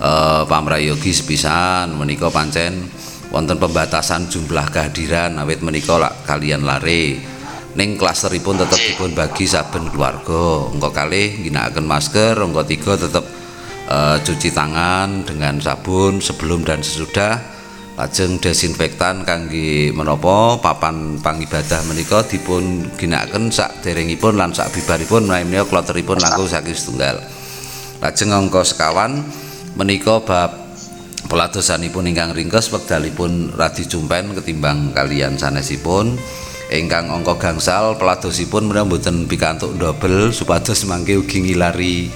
eh, 0.00 0.42
pamrayogi 0.48 1.12
sepisan 1.12 1.92
menika 1.92 2.32
pancen 2.32 2.88
wonten 3.30 3.58
pembatasan 3.58 4.30
jumlah 4.30 4.70
kehadiran 4.70 5.38
awit 5.42 5.62
menika 5.62 5.98
lak 5.98 6.26
kalian 6.26 6.62
lare. 6.62 7.18
Ning 7.76 8.00
klasteripun 8.00 8.56
tetep 8.56 8.80
dipun 8.80 9.12
bagi 9.12 9.44
saben 9.44 9.92
keluarga. 9.92 10.72
Engko 10.72 10.88
kalih 10.96 11.44
ginakaken 11.44 11.84
masker, 11.84 12.34
engko 12.40 12.64
tiga 12.64 12.96
tetep 12.96 13.24
eh, 13.92 14.16
cuci 14.24 14.50
tangan 14.54 15.28
dengan 15.28 15.60
sabun 15.60 16.24
sebelum 16.24 16.64
dan 16.64 16.80
sesudah 16.80 17.56
lajeng 17.96 18.36
desinfektan 18.36 19.24
kangge 19.24 19.88
menapa 19.88 20.60
papan 20.60 21.16
pangibadah 21.16 21.80
menika 21.88 22.20
dipun 22.28 22.92
ginakaken 23.00 23.48
sak 23.48 23.80
derengipun 23.80 24.36
lan 24.36 24.52
sak 24.52 24.68
bibaripun 24.76 25.24
menika 25.24 25.64
kloteripun 25.64 26.20
langkung 26.20 26.44
saking 26.44 26.76
setunggal 26.76 27.24
lajeng 28.04 28.36
angka 28.36 28.68
sekawan 28.68 29.24
menika 29.80 30.20
bab 30.20 30.65
peladosanipun 31.26 32.10
ingkang 32.10 32.32
ringkes 32.32 32.72
wekdalipun 32.72 33.54
radi 33.54 33.86
jumpen 33.86 34.34
ketimbang 34.34 34.94
kalian 34.94 35.38
sanesipun. 35.38 36.18
Ingkang 36.66 37.14
angka 37.14 37.38
gangsal 37.38 37.94
peladosipun 37.94 38.66
menika 38.66 38.82
mboten 38.82 39.30
pikantuk 39.30 39.78
double 39.78 40.34
supados 40.34 40.82
mangke 40.90 41.14
ugi 41.14 41.46
ngilari 41.46 42.10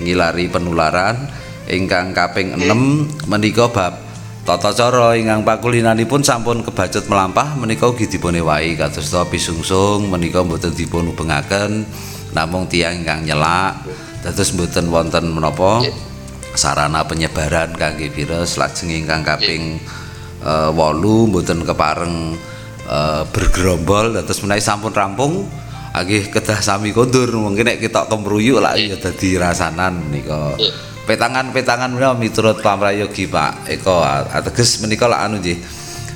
ngilari 0.00 0.48
penularan. 0.48 1.28
Ingkang 1.68 2.16
kaping 2.16 2.56
6 2.56 3.28
menika 3.28 3.68
bab 3.68 3.94
Tata 4.42 4.74
cara 4.74 5.14
ingkang 5.14 5.46
pakulinanipun 5.46 6.26
sampun 6.26 6.66
kebacut 6.66 7.06
melampah 7.06 7.54
menika 7.54 7.86
ugi 7.86 8.10
dipun 8.10 8.34
ewahi 8.34 8.74
kados 8.74 9.14
ta 9.14 9.22
pisungsung 9.22 10.10
menika 10.10 10.42
mboten 10.42 10.74
dipun 10.74 11.14
ubengaken. 11.14 11.86
Namung 12.34 12.66
tiyang 12.66 13.06
ingkang 13.06 13.22
nyelak 13.22 13.86
dados 14.22 14.50
mboten 14.50 14.90
wonten 14.90 15.30
menapa 15.30 15.86
sarana 16.54 17.04
penyebaran 17.08 17.72
kangge 17.76 18.12
virus 18.12 18.60
lajeng 18.60 18.92
ingkang 18.92 19.24
kaping 19.24 19.80
eh, 20.44 20.70
wolu 20.72 21.28
mboten 21.28 21.64
kepareng 21.64 22.36
eh, 22.86 23.22
bergerombol. 23.30 24.16
Dados 24.20 24.40
menawi 24.44 24.62
sampun 24.62 24.92
rampung 24.92 25.48
agih 25.92 26.32
kedah 26.32 26.60
sami 26.60 26.90
kondur. 26.96 27.28
Mungkin 27.28 27.68
nek 27.68 27.78
kita 27.80 28.08
kemruyuk 28.08 28.60
lah 28.60 28.76
ya 28.76 28.96
dadi 28.96 29.36
rasanan 29.36 30.08
menika 30.08 30.56
petangan-petangan 31.06 31.90
menika 31.92 32.14
miturut 32.14 32.58
pamrayogi 32.62 33.26
Pak 33.26 33.66
Eko 33.68 34.02
ateges 34.06 34.80
menika 34.82 35.10
lak 35.10 35.26
anu 35.26 35.42
nggih 35.42 35.58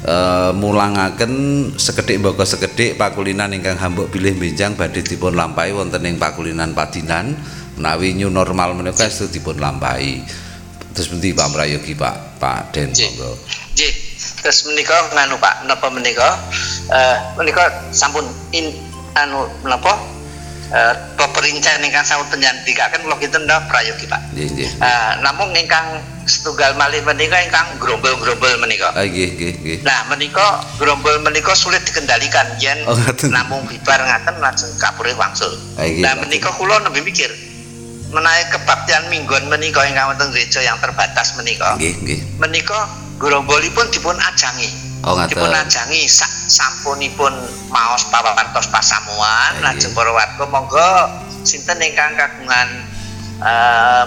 e, 0.06 0.16
mulangaken 0.54 1.32
sekedhik 1.74 2.22
mbaka 2.22 2.46
sekedhik 2.46 2.94
pakulinan 2.94 3.50
ingkang 3.50 3.74
hambuk 3.76 4.08
bilih 4.14 4.38
benjang 4.38 4.78
badhe 4.78 5.02
dipun 5.02 5.34
lampahi 5.34 5.74
wonten 5.74 6.06
ing 6.06 6.16
pakulinan 6.22 6.70
padinan 6.70 7.34
menawi 7.76 8.12
new 8.12 8.28
normal 8.28 8.72
menika 8.72 9.04
estu 9.04 9.28
dipun 9.28 9.56
lampahi 9.56 10.24
terus 10.90 11.08
pundi 11.08 11.30
pamrayogi 11.30 11.92
Pak 11.92 12.40
Pak 12.40 12.72
Den 12.72 12.88
monggo 12.90 13.36
Nggih. 13.76 13.92
Terus 14.40 14.64
menika 14.64 14.96
nganu 15.12 15.36
Pak, 15.36 15.66
menapa 15.66 15.92
menika? 15.92 16.28
Eh 16.88 17.16
menika 17.36 17.60
sampun 17.90 18.24
in 18.50 18.72
anu 19.12 19.44
menapa? 19.60 19.92
Eh 20.66 20.94
peperincahan 21.14 21.84
ingkang 21.84 22.00
sampun 22.00 22.32
penyandikaken 22.32 23.04
kula 23.04 23.20
kinten 23.20 23.44
ndak 23.44 23.68
prayogi 23.68 24.08
Pak. 24.08 24.32
nggih 24.32 24.48
nggih 24.48 24.68
Eh 24.80 25.12
namung 25.20 25.52
ingkang 25.52 26.00
setunggal 26.24 26.72
malih 26.74 27.04
menika 27.04 27.36
ingkang 27.38 27.76
grombol-grombol 27.76 28.56
menika. 28.56 28.96
ah 28.96 29.04
nggih 29.04 29.28
nggih 29.36 29.52
nggih 29.60 29.78
Nah, 29.84 30.08
menika 30.08 30.64
gerombol 30.80 31.20
menika 31.20 31.52
sulit 31.52 31.84
dikendalikan 31.84 32.56
yen 32.56 32.80
Oh, 32.88 32.96
namung 33.28 33.68
bibar 33.68 34.00
ngaten 34.00 34.40
lajeng 34.40 34.72
kapure 34.80 35.12
wangsul. 35.12 35.52
Ah, 35.76 35.84
Nah, 35.84 36.16
Pak. 36.16 36.24
menika 36.24 36.48
kula 36.50 36.80
nembe 36.80 37.04
mikir 37.04 37.28
menawi 38.10 38.42
kebaktian 38.54 39.10
minggon 39.10 39.50
menika 39.50 39.82
ingkang 39.82 40.14
wonten 40.14 40.30
gereja 40.30 40.62
yang 40.62 40.78
terbatas 40.78 41.34
menika. 41.34 41.74
nggih 41.78 41.94
nggih 42.02 42.20
Menika 42.38 42.86
gerombolipun 43.18 43.88
dipun 43.90 44.14
ajangi. 44.14 44.70
Oh, 45.06 45.14
ngaten. 45.14 45.38
Dipun 45.38 45.52
ajangi 45.52 46.02
sak 46.10 46.30
sampunipun 46.46 47.34
maos 47.70 48.06
pawartos 48.10 48.70
pasamuan 48.70 49.58
lajeng 49.62 49.90
para 49.94 50.10
warga 50.14 50.44
monggo 50.46 50.90
sinten 51.42 51.78
ingkang 51.82 52.14
kagungan 52.14 52.68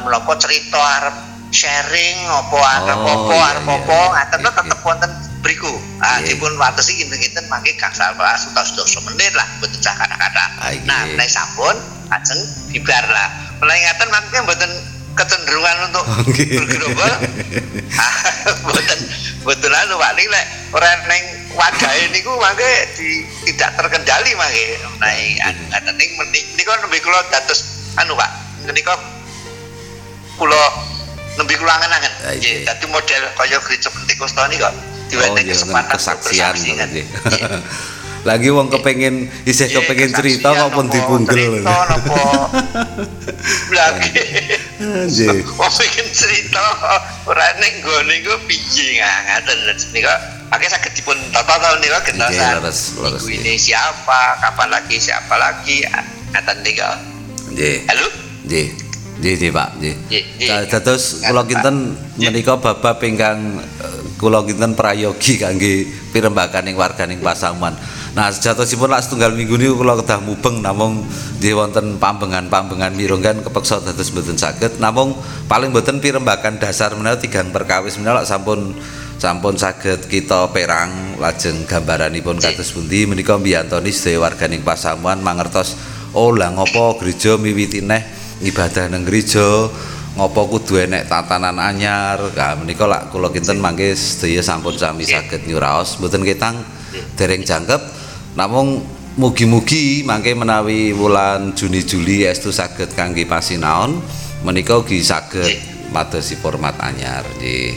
menapa 0.04 0.34
cerita 0.40 0.80
arep 0.80 1.16
sharing 1.50 2.18
apa 2.30 2.60
arep 2.82 3.00
Oh, 3.00 3.10
apa 3.26 3.34
iya, 3.34 3.48
arep 3.54 3.66
iya, 3.68 3.76
apa 3.80 4.00
ngaten 4.16 4.40
tetep 4.44 4.80
wonten 4.84 5.12
beriku. 5.40 5.74
Ah 6.04 6.20
dipun 6.24 6.56
watesi 6.60 7.00
kinten-kinten 7.00 7.48
mangke 7.48 7.76
gangsal 7.80 8.16
welas 8.16 8.48
utawa 8.52 9.00
menit 9.12 9.32
lah 9.36 9.48
mboten 9.60 9.80
cah 9.80 9.96
kata-kata. 9.96 10.46
Ah. 10.60 10.72
Nah, 10.84 11.02
menawi 11.16 11.32
sampun 11.32 11.76
lajeng 12.12 12.40
bibar 12.72 13.06
lah. 13.08 13.49
Ngaten 13.60 14.08
mangke 14.12 14.38
mboten 14.48 14.72
kecenderungan 15.18 15.76
untuk 15.92 16.04
bergerombol. 16.64 17.14
Ah, 18.00 18.16
Mboten 18.64 19.00
mboten 19.44 19.72
anu 19.74 19.98
Pak 19.98 20.12
ning 20.16 20.30
lek 20.30 20.46
ora 20.72 20.88
ning 21.10 21.24
wadahe 21.58 22.06
niku 22.14 22.32
mangke 22.38 22.70
di, 22.96 23.26
tidak 23.50 23.76
terkendali 23.76 24.32
mangke 24.38 24.78
menawi 24.96 25.36
anu 25.44 25.60
ngaten 25.74 25.94
ning 25.98 26.10
menika 26.16 26.78
nembe 26.80 26.98
kula 27.02 27.20
dados 27.34 27.92
anu 28.00 28.14
Pak. 28.16 28.30
Menika 28.70 28.94
kula 30.38 30.62
nembe 31.36 31.54
kula 31.58 31.74
angen-angen. 31.82 32.14
Ah, 32.24 32.34
iya. 32.38 32.72
Dadi 32.72 32.86
model 32.88 33.24
kaya 33.36 33.58
gereja 33.58 33.90
Pentekosta 33.92 34.48
niku 34.48 34.70
Oh 34.70 34.74
diwenehi 35.10 35.50
iya 35.50 35.54
kesempatan 35.58 35.90
kesaksian 35.98 36.54
kan. 36.78 36.90
Lagi 38.28 38.52
wong 38.52 38.68
kepengin 38.68 39.32
isih 39.44 39.68
Nggih, 39.68 39.76
kepengin 39.80 40.10
cerita 40.12 40.50
maupun. 40.52 40.92
Cerita 40.92 41.76
napa? 41.88 42.20
Lagi. 43.72 44.12
Nggih. 44.80 45.40
Wong 45.56 45.72
pengen 45.72 46.08
cerita 46.12 46.64
ora 47.24 47.48
ning 47.60 47.80
nggone 47.80 48.14
iku 48.20 48.34
piye 48.44 49.00
ngaten 49.00 49.60
nika 49.92 50.14
Oke 50.50 50.66
saged 50.66 50.98
dipun 50.98 51.14
tata 51.30 51.62
tahun 51.62 51.78
Minggu 51.78 53.22
nggih. 53.22 53.38
ini 53.38 53.54
siapa, 53.54 54.42
kapan 54.42 54.74
lagi, 54.74 54.98
siapa 54.98 55.38
lagi, 55.38 55.86
ngaten 56.34 56.58
nika. 56.66 56.90
Nggih. 57.54 57.78
Halo? 57.86 58.08
Nggih. 58.50 58.68
Nggih, 59.20 59.34
nggih, 59.36 59.52
Pak. 59.54 59.70
Nggih. 59.78 59.96
Da- 60.48 60.66
Dados 60.66 61.22
kula 61.22 61.46
kinten 61.46 61.76
menika 62.18 62.58
bab-bab 62.58 62.98
ingkang 63.04 63.62
eh, 63.62 64.02
kula 64.18 64.42
kinten 64.42 64.74
prayogi 64.74 65.38
kangge 65.38 65.86
pirembagan 66.10 66.66
ing 66.66 66.74
warganing 66.74 67.22
pasamuan. 67.22 67.78
Nah, 68.18 68.34
sejatosipun 68.34 68.90
lak 68.90 69.06
setunggal 69.06 69.38
minggu 69.38 69.54
niku 69.54 69.86
kula 69.86 69.94
kedah 70.02 70.18
mubeng 70.26 70.66
namung 70.66 71.06
nggih 71.38 71.54
wonten 71.54 72.02
pambengan-pambengan 72.02 72.98
mirunggan 72.98 73.46
kepeksa 73.46 73.86
dados 73.86 74.10
mboten 74.10 74.34
saged. 74.34 74.82
Namung 74.82 75.14
paling 75.46 75.70
mboten 75.70 76.02
pirembagan 76.02 76.58
dasar 76.58 76.98
menawa 76.98 77.22
tigang 77.22 77.54
perkawis 77.54 78.02
menawa 78.02 78.26
sampun 78.26 78.74
sampun 79.22 79.60
saged 79.62 80.10
kita 80.10 80.50
perang 80.50 81.22
lajeng 81.22 81.70
gambaranipun 81.70 82.42
kados 82.42 82.74
pundi 82.74 83.06
menika 83.06 83.38
mbiyantoni 83.38 83.94
sedaya 83.94 84.26
warganing 84.26 84.64
pasamuan 84.64 85.20
mangertos 85.20 85.76
oh 86.16 86.32
lah 86.34 86.50
ngopo 86.56 86.98
gereja 86.98 87.36
miwiti 87.36 87.84
neh 87.84 88.00
ibadah 88.42 88.88
nang 88.90 89.04
gereja 89.06 89.70
ngopo 90.18 90.58
kudu 90.58 90.82
enek 90.82 91.06
tatanan 91.06 91.62
anyar. 91.62 92.18
Nah 92.34 92.58
menika 92.58 92.90
lak 92.90 93.14
kula 93.14 93.30
kinten 93.30 93.62
mangke 93.62 93.94
sedaya 93.94 94.42
sampun 94.42 94.74
sami 94.74 95.06
saged 95.06 95.46
nyuraos. 95.46 96.02
Mboten 96.02 96.26
ketang 96.26 96.66
dereng 97.14 97.46
jangkep 97.46 97.99
namung 98.38 98.86
mugi-mugi 99.18 100.06
mangke 100.06 100.38
menawi 100.38 100.94
wulan 100.94 101.58
Juni 101.58 101.82
Juli 101.82 102.26
estu 102.26 102.54
saged 102.54 102.94
kangge 102.94 103.26
pasinaon 103.26 103.98
menika 104.46 104.78
ugi 104.78 105.02
saged 105.02 105.50
madosi 105.90 106.38
format 106.38 106.78
anyar 106.78 107.26
nggih 107.38 107.74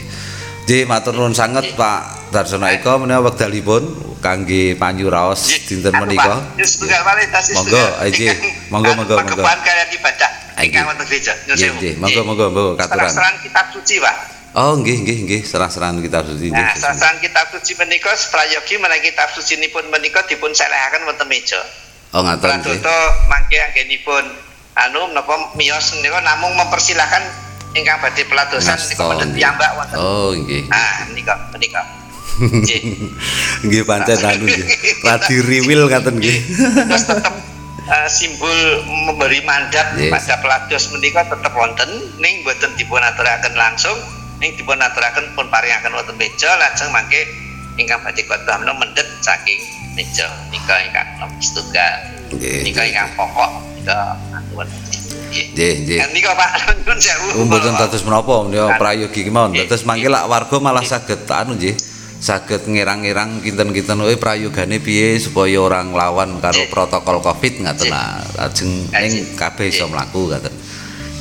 Nggih 0.63 0.87
matur 0.87 1.19
nuwun 1.19 1.35
sanget 1.35 1.75
Pak 1.75 2.31
Darsono 2.31 2.71
Eko 2.71 3.03
menawi 3.03 3.27
wekdalipun 3.27 3.83
kangge 4.23 4.79
panyuraos 4.79 5.51
dinten 5.67 5.91
Anu, 5.91 6.07
menika 6.07 6.39
Monggo, 6.55 7.67
tunggal. 7.67 7.91
Nggih. 8.07 8.31
Monggo, 8.71 8.91
monggo, 8.95 9.15
monggo. 9.19 9.43
Perkebun 9.43 9.61
kalian 9.67 9.89
ibadah 9.91 10.31
ingkang 10.63 10.87
wonten 10.87 11.05
gereja. 11.11 11.35
Nggih. 11.51 11.99
Monggo, 11.99 12.21
monggo, 12.23 12.47
monggo, 12.55 12.73
katuran. 12.79 13.35
Kitab 13.43 13.75
suci, 13.75 13.99
Pak. 13.99 14.42
Oh 14.53 14.77
nggih 14.77 15.01
nggih 15.01 15.19
nggih 15.25 15.43
serah-serah 15.49 15.97
kitab 16.05 16.29
suci. 16.29 16.53
Nah, 16.53 16.77
serang 16.77 17.17
kitab 17.25 17.49
suci 17.57 17.73
menika 17.81 18.13
prayogi 18.29 18.77
menawi 18.77 19.01
kitab 19.09 19.33
suci 19.33 19.57
nipun 19.57 19.89
menika 19.89 20.29
dipun 20.29 20.53
selehaken 20.53 21.09
wonten 21.09 21.25
meja. 21.25 21.57
Oh 22.13 22.21
ngaten 22.21 22.61
nggih. 22.61 22.77
Pradoto 22.77 22.99
mangke 23.33 23.57
anggenipun 23.57 24.25
anu 24.77 25.09
menapa 25.09 25.57
miyos 25.57 25.97
menika 25.97 26.21
namung 26.21 26.53
mempersilahkan 26.61 27.25
ingkang 27.73 27.97
badhe 28.05 28.29
peladosan 28.29 28.77
mboten 28.77 29.33
nggih. 29.33 29.41
piyambak 29.41 29.71
wonten. 29.73 29.97
Oh 29.97 30.37
nggih. 30.37 30.69
Ah, 30.69 31.09
menika 31.09 31.35
menika. 31.57 31.83
Nggih. 32.33 32.81
Nggih 33.65 33.83
pancen 33.89 34.21
anu 34.21 34.45
nggih. 34.45 34.69
Radi 35.09 35.37
riwil 35.49 35.89
ngaten 35.89 36.21
nggih. 36.21 36.39
Terus 36.93 37.05
tetep 37.09 37.35
eh, 37.89 38.09
simbol 38.13 38.57
memberi 38.85 39.41
mandat 39.49 39.97
Yes. 39.97 40.13
pada 40.13 40.45
pelados 40.45 40.93
menika 40.93 41.25
tetep 41.25 41.53
wonten 41.57 41.89
ning 42.21 42.45
boten 42.45 42.77
dipun 42.77 43.01
aturaken 43.01 43.57
langsung 43.57 43.97
ning 44.43 44.59
dipun 44.59 44.75
aturaken 44.75 45.39
pun 45.39 45.47
paringaken 45.47 45.95
wonten 45.95 46.19
meja 46.19 46.51
lajeng 46.59 46.91
mangke 46.91 47.23
ingkang 47.79 48.03
badhe 48.03 48.27
khotbah 48.27 48.59
menawa 48.59 48.83
mendhet 48.83 49.07
saking 49.23 49.63
meja 49.95 50.27
nika 50.51 50.83
ingkang 50.83 51.09
nomor 51.23 51.39
setunggal. 51.39 51.95
Nika 52.43 52.83
ingkang 52.83 53.09
pokok 53.15 53.51
nika 53.79 54.19
anuwun. 54.35 54.67
Nggih. 55.31 55.75
Nggih. 55.87 55.99
Kan 56.03 56.11
nika 56.11 56.31
Pak 56.35 56.51
nyuwun 56.83 56.99
sewu. 56.99 57.29
Oh, 57.39 57.45
mboten 57.47 57.73
dados 57.79 58.03
menapa 58.03 58.35
menika 58.43 58.77
prayogi 58.83 59.21
kemawon. 59.23 59.55
Dados 59.55 59.87
mangke 59.87 60.11
lak 60.11 60.27
warga 60.27 60.57
malah 60.59 60.83
saged 60.83 61.23
anu 61.31 61.55
nggih. 61.55 61.79
Saged 62.23 62.71
ngirang-ngirang 62.71 63.43
kinten-kinten 63.43 63.99
wae 63.99 64.15
prayogane 64.15 64.79
piye 64.79 65.19
supaya 65.19 65.59
orang 65.59 65.91
lawan 65.91 66.39
karo 66.39 66.67
protokol 66.71 67.19
Covid 67.19 67.63
ngaten. 67.63 67.91
Lajeng 68.39 68.91
ning 68.91 69.15
kabeh 69.39 69.71
iso 69.71 69.87
mlaku 69.87 70.31
ngaten. 70.31 70.55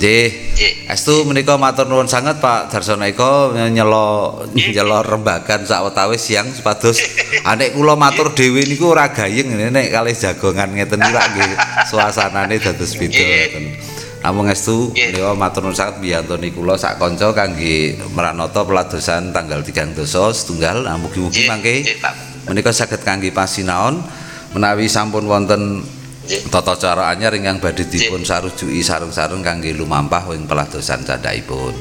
Nggih. 0.02 0.58
Estu 0.90 1.22
menika 1.30 1.62
matur 1.62 1.86
nuwun 1.86 2.10
sanget 2.10 2.42
Pak 2.42 2.74
Darsono 2.74 3.06
Eko 3.06 3.54
nyelo 3.54 4.34
nyelo 4.50 5.06
rembagan 5.06 5.62
sawetawis 5.62 6.26
siang 6.26 6.50
supados 6.50 6.98
anek 7.46 7.78
kula 7.78 7.94
matur 7.94 8.34
dhewe 8.34 8.66
niku 8.66 8.98
ora 8.98 9.14
gayeng 9.14 9.54
nek 9.54 9.94
kalih 9.94 10.18
jagongan 10.18 10.74
ngeten 10.74 11.06
iki 11.06 11.14
Pak 11.14 11.26
nggih 11.38 11.52
suasanane 11.86 12.58
dados 12.58 12.98
beda 12.98 13.22
ngoten. 13.22 13.64
Namung 14.26 14.50
estu 14.50 14.90
menika 14.90 15.38
matur 15.38 15.70
nuwun 15.70 15.78
sanget 15.78 16.02
biyantoni 16.02 16.50
kula 16.50 16.82
sak 16.82 16.98
kanca 16.98 17.30
kangge 17.38 18.02
meranata 18.18 18.66
peladosan 18.66 19.30
tanggal 19.30 19.62
3 19.62 19.94
dosa 19.94 20.34
setunggal. 20.34 20.82
Mugi-mugi 20.98 21.46
mangke 21.46 21.86
menika 22.50 22.74
saged 22.74 23.06
kangge 23.06 23.30
pasinaon 23.30 24.02
menawi 24.58 24.90
sampun 24.90 25.30
wonten. 25.30 25.86
Tata 26.48 26.74
cara 26.80 27.12
anyar 27.12 27.36
ingkang 27.36 27.60
badhe 27.60 27.84
dipun 27.88 28.24
sarujuki 28.24 28.80
sareng-sareng 28.80 29.44
kangge 29.44 29.76
lumampah 29.76 30.32
wing 30.32 30.48
peladosan 30.48 31.04
candhaipun. 31.04 31.76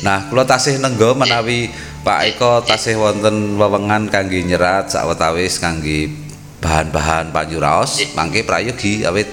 Nah, 0.00 0.30
kula 0.32 0.48
tasih 0.48 0.80
nenggo 0.80 1.12
menawi 1.12 1.68
Pak 2.00 2.20
Eko 2.36 2.64
tasih 2.64 2.96
wonten 2.96 3.60
wewengan 3.60 4.08
kangge 4.08 4.40
nyerat 4.44 4.88
sawetawis 4.88 5.60
kangge 5.60 6.08
bahan-bahan 6.64 7.28
panyuraos 7.28 8.00
Nggih. 8.00 8.08
mangke 8.16 8.40
prayogi 8.48 9.04
awit. 9.04 9.28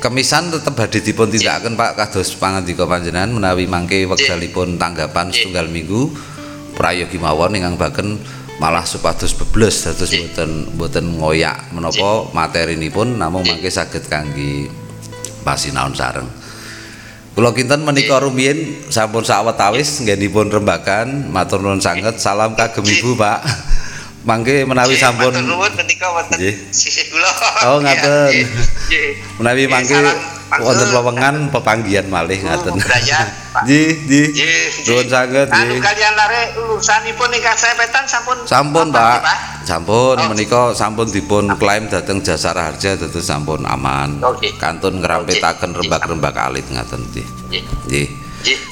Kemisan 0.00 0.54
tetep 0.54 0.72
badhe 0.78 1.02
dipun 1.02 1.28
tindakaken 1.28 1.74
Pak 1.74 1.92
kados 1.98 2.38
pangandika 2.38 2.86
panjenengan 2.88 3.34
menawi 3.34 3.66
mangke 3.66 4.06
wekdalipun 4.06 4.78
tanggapan 4.80 5.34
setunggal 5.34 5.66
minggu 5.68 6.14
prayogi 6.78 7.18
mawon 7.18 7.58
ingkang 7.58 7.76
baken 7.76 8.08
malah 8.62 8.86
supados 8.86 9.34
bebles 9.34 9.82
dados 9.82 10.10
Nggih. 10.10 10.30
mboten 10.30 10.50
mboten 10.78 11.04
ngoyak 11.18 11.74
menapa 11.74 12.30
materinipun 12.30 13.18
namung 13.18 13.42
mangke 13.42 13.66
saged 13.70 14.06
kangge 14.06 14.70
pasinaon 15.42 15.92
sareng. 15.92 16.28
Kula 17.34 17.50
kinten 17.50 17.82
menika 17.82 18.22
rumiyin 18.22 18.86
sampun 18.94 19.26
sawetawis 19.26 20.06
nggenipun 20.06 20.54
rembakan 20.54 21.34
matur 21.34 21.58
nuwun 21.58 21.82
sanget 21.82 22.22
salam 22.22 22.54
kagem 22.54 22.86
Ibu 22.86 23.18
Pak. 23.18 23.40
Mangke 24.28 24.62
menawi 24.64 24.94
sampun 24.96 25.34
matur 25.34 25.42
nuwun 25.42 25.72
menika 25.74 26.14
wonten 26.14 26.38
sisih 26.70 27.10
kula. 27.10 27.30
Oh, 27.74 27.82
ngaten. 27.82 28.46
Menawi 29.42 29.66
mangke. 29.66 29.98
Wonten 30.54 30.88
wewengan 30.92 31.34
pepanggihan 31.50 32.06
malih 32.06 32.38
Ibu 32.38 32.46
ngaten. 32.46 32.72
Nggih, 33.64 33.90
nggih. 34.06 34.26
Nggih, 34.34 34.64
Nuwun 34.84 35.06
sanget 35.06 35.48
Anu 35.48 35.74
nggih. 35.74 35.80
kalian 35.80 36.14
lare 36.14 36.42
urusanipun 36.58 37.30
ingkang 37.32 37.58
sepetan 37.58 38.04
sampun 38.04 38.38
Sampun 38.44 38.86
Pak. 38.90 39.20
Sampun 39.64 40.16
Oh. 40.20 40.28
menika 40.28 40.74
sampun 40.76 41.08
dipun 41.08 41.48
klaim 41.56 41.88
dhateng 41.88 42.20
Jasara 42.20 42.68
Harja 42.68 42.94
dados 42.94 43.24
sampun 43.24 43.64
aman. 43.64 44.20
Kantun 44.60 45.00
ngrampetaken 45.00 45.72
rembak-rembak 45.72 46.36
alit 46.36 46.66
ngaten 46.68 47.00
nggih. 47.10 47.26
Nggih. 47.88 48.06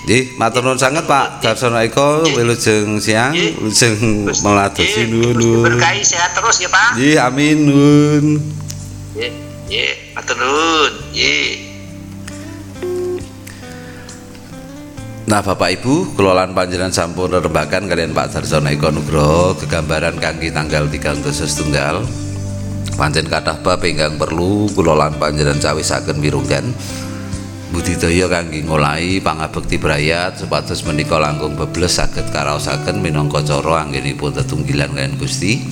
Nggih. 0.04 0.22
Matur 0.36 0.60
nuwun 0.68 0.76
sanget 0.76 1.08
Pak 1.08 1.40
Darsono 1.40 1.80
Eko 1.80 2.28
wilujeng 2.28 3.00
siang, 3.00 3.32
wilujeng 3.32 4.28
meladosi 4.44 5.08
nuwun. 5.08 5.64
Berkahi 5.64 6.04
sehat 6.04 6.36
terus 6.36 6.60
ya, 6.60 6.68
Pak. 6.68 7.00
Nggih, 7.00 7.16
amin 7.16 7.56
nuwun. 7.64 8.24
Nggih. 9.16 9.32
Nggih, 9.72 10.12
matur 10.12 10.36
nuwun. 10.36 10.92
Nggih. 11.16 11.48
Nah, 15.24 15.40
Bapak 15.40 15.80
Ibu, 15.80 16.12
kelolaan 16.12 16.52
panjenengan 16.52 16.92
sampun 16.92 17.32
rembakan 17.32 17.88
kalian 17.88 18.12
Pak 18.12 18.36
Darsono 18.36 18.68
Eko 18.68 18.92
Nugroho 18.92 19.56
kegambaran 19.56 20.20
kangge 20.20 20.52
tanggal 20.52 20.92
3 20.92 21.16
Agustus 21.16 21.56
tunggal. 21.56 22.04
Pancen 23.00 23.24
kathah 23.24 23.64
bab 23.64 23.80
ingkang 23.80 24.20
perlu 24.20 24.68
kelolaan 24.76 25.16
panjenengan 25.16 25.56
cawisaken 25.56 26.20
wirunggan. 26.20 26.76
budidaya 27.72 28.28
kangge 28.28 28.68
ngolahi 28.68 29.24
pangabekti 29.24 29.80
brayat 29.80 30.36
supados 30.36 30.84
menika 30.84 31.16
langkung 31.16 31.56
bebles 31.56 31.96
saged 31.96 32.28
karaosaken 32.28 33.00
minangka 33.00 33.40
cara 33.40 33.88
anggenipun 33.88 34.36
tetunggilan 34.36 34.92
kaliyan 34.92 35.16
Gusti 35.16 35.64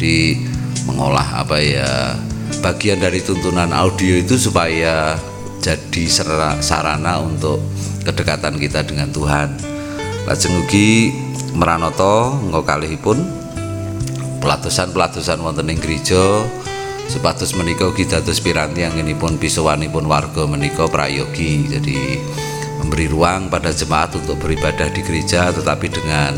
di 0.00 0.40
mengolah 0.88 1.44
apa 1.44 1.60
ya 1.60 2.16
bagian 2.60 3.00
dari 3.02 3.22
tuntunan 3.24 3.70
audio 3.72 4.18
itu 4.18 4.36
supaya 4.36 5.18
jadi 5.64 6.04
sarana 6.60 7.22
untuk 7.22 7.62
kedekatan 8.04 8.60
kita 8.60 8.84
dengan 8.84 9.08
Tuhan. 9.10 9.48
Lajeng 10.28 10.60
ugi 10.64 11.12
meranata 11.54 12.34
nggo 12.50 12.60
kalihipun 12.66 13.18
pelatusan-pelatusan 14.44 15.40
wonten 15.40 15.72
ing 15.72 15.80
gereja 15.80 16.44
supados 17.08 17.56
menika 17.56 17.88
ugi 17.88 18.04
dados 18.04 18.42
piranti 18.44 18.84
anggenipun 18.84 19.40
pisowanipun 19.40 20.04
warga 20.04 20.44
menika 20.44 20.84
prayogi 20.88 21.68
jadi 21.68 22.20
memberi 22.82 23.08
ruang 23.08 23.48
pada 23.48 23.72
jemaat 23.72 24.12
untuk 24.18 24.36
beribadah 24.40 24.92
di 24.92 25.00
gereja 25.00 25.48
tetapi 25.48 25.86
dengan 25.88 26.34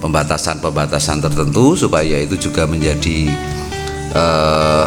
pembatasan-pembatasan 0.00 1.20
tertentu 1.24 1.76
supaya 1.76 2.20
itu 2.20 2.36
juga 2.36 2.64
menjadi 2.68 3.32
eh, 4.12 4.86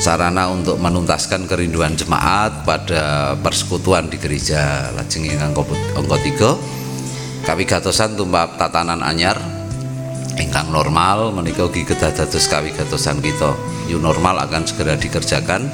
sarana 0.00 0.48
untuk 0.48 0.80
menuntaskan 0.80 1.44
kerinduan 1.44 1.92
jemaat 1.92 2.64
pada 2.64 3.36
persekutuan 3.36 4.08
di 4.08 4.16
gereja 4.16 4.88
lajeng 4.96 5.28
ingkang 5.28 5.52
angka 5.92 6.16
3 6.16 7.44
kawigatosan 7.44 8.16
tumrap 8.16 8.56
tatanan 8.56 9.04
anyar 9.04 9.36
ingkang 10.40 10.72
normal 10.72 11.36
menika 11.36 11.68
ugi 11.68 11.84
kedah 11.84 12.16
dados 12.16 12.48
kawigatosan 12.48 13.20
kita. 13.20 13.52
New 13.92 14.00
normal 14.00 14.40
akan 14.40 14.64
segera 14.64 14.96
dikerjakan. 14.96 15.68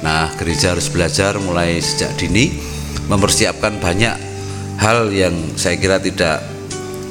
Nah 0.00 0.32
gereja 0.40 0.72
harus 0.72 0.88
belajar 0.88 1.36
mulai 1.36 1.76
sejak 1.76 2.16
dini 2.16 2.56
mempersiapkan 3.12 3.76
banyak 3.76 4.16
hal 4.80 5.12
yang 5.12 5.36
saya 5.56 5.76
kira 5.76 6.00
tidak 6.00 6.40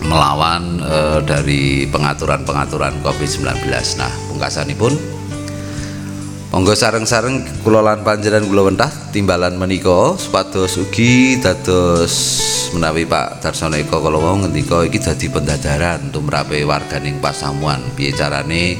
melawan 0.05 0.81
eh, 0.81 1.19
dari 1.25 1.89
pengaturan-pengaturan 1.89 3.01
COVID-19 3.01 3.65
nah 3.97 4.11
pungkasanipun 4.29 4.93
Monggo 6.55 6.71
sareng-sareng 6.71 7.67
kula 7.67 7.83
panjenengan 7.99 8.47
kula 8.47 8.71
wentah 8.71 8.87
timbalan 9.11 9.59
menika 9.59 10.15
supados 10.15 10.79
ugi 10.79 11.35
dados 11.43 12.15
menawi 12.71 13.03
Pak 13.03 13.43
Darsono 13.43 13.75
Eko 13.75 13.99
kala 13.99 14.15
wau 14.15 14.39
ngendika 14.39 14.87
iki 14.87 15.03
dadi 15.03 15.27
pendadaran 15.27 16.15
tumrape 16.15 16.63
warganing 16.63 17.19
pasamuan. 17.19 17.83
Piye 17.99 18.15
carane? 18.15 18.79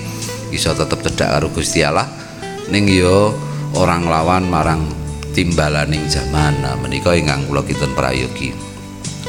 Iso 0.55 0.71
tetep 0.71 1.03
cedhak 1.03 1.35
karo 1.35 1.51
Gusti 1.51 1.83
Allah. 1.83 2.07
Ning 2.71 2.87
ya 2.87 3.35
orang 3.75 4.07
lawan 4.07 4.47
marang 4.47 4.87
timbalaning 5.35 6.07
zaman 6.07 6.63
nah 6.63 6.79
menika 6.79 7.11
ingkang 7.11 7.43
kula 7.43 7.59
kinten 7.67 7.91
prayogi. 7.91 8.55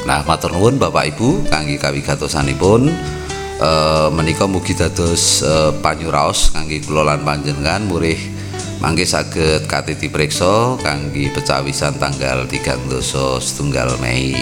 Nah, 0.07 0.23
matur 0.23 0.55
nuwun 0.55 0.79
Bapak 0.79 1.19
Ibu 1.19 1.51
kangge 1.51 1.75
kawigatosanipun. 1.83 2.95
Eh 3.59 4.07
menika 4.15 4.47
mugi 4.47 4.71
dados 4.71 5.43
eh, 5.43 5.75
panyuraos 5.83 6.55
kangge 6.55 6.79
kula 6.87 7.03
lan 7.03 7.27
panjenengan 7.27 7.83
murih 7.83 8.36
mangke 8.77 9.05
saged 9.09 9.65
katiti 9.65 10.07
preksa 10.11 10.77
kangge 10.81 11.33
pecawisan 11.33 11.97
tanggal 11.97 12.45
3 12.45 12.91
dosa 12.91 13.41
setunggal 13.41 13.97
Mei. 13.97 14.37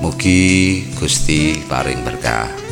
Mugi 0.00 0.88
Gusti 0.96 1.60
paring 1.68 2.00
berkah. 2.00 2.69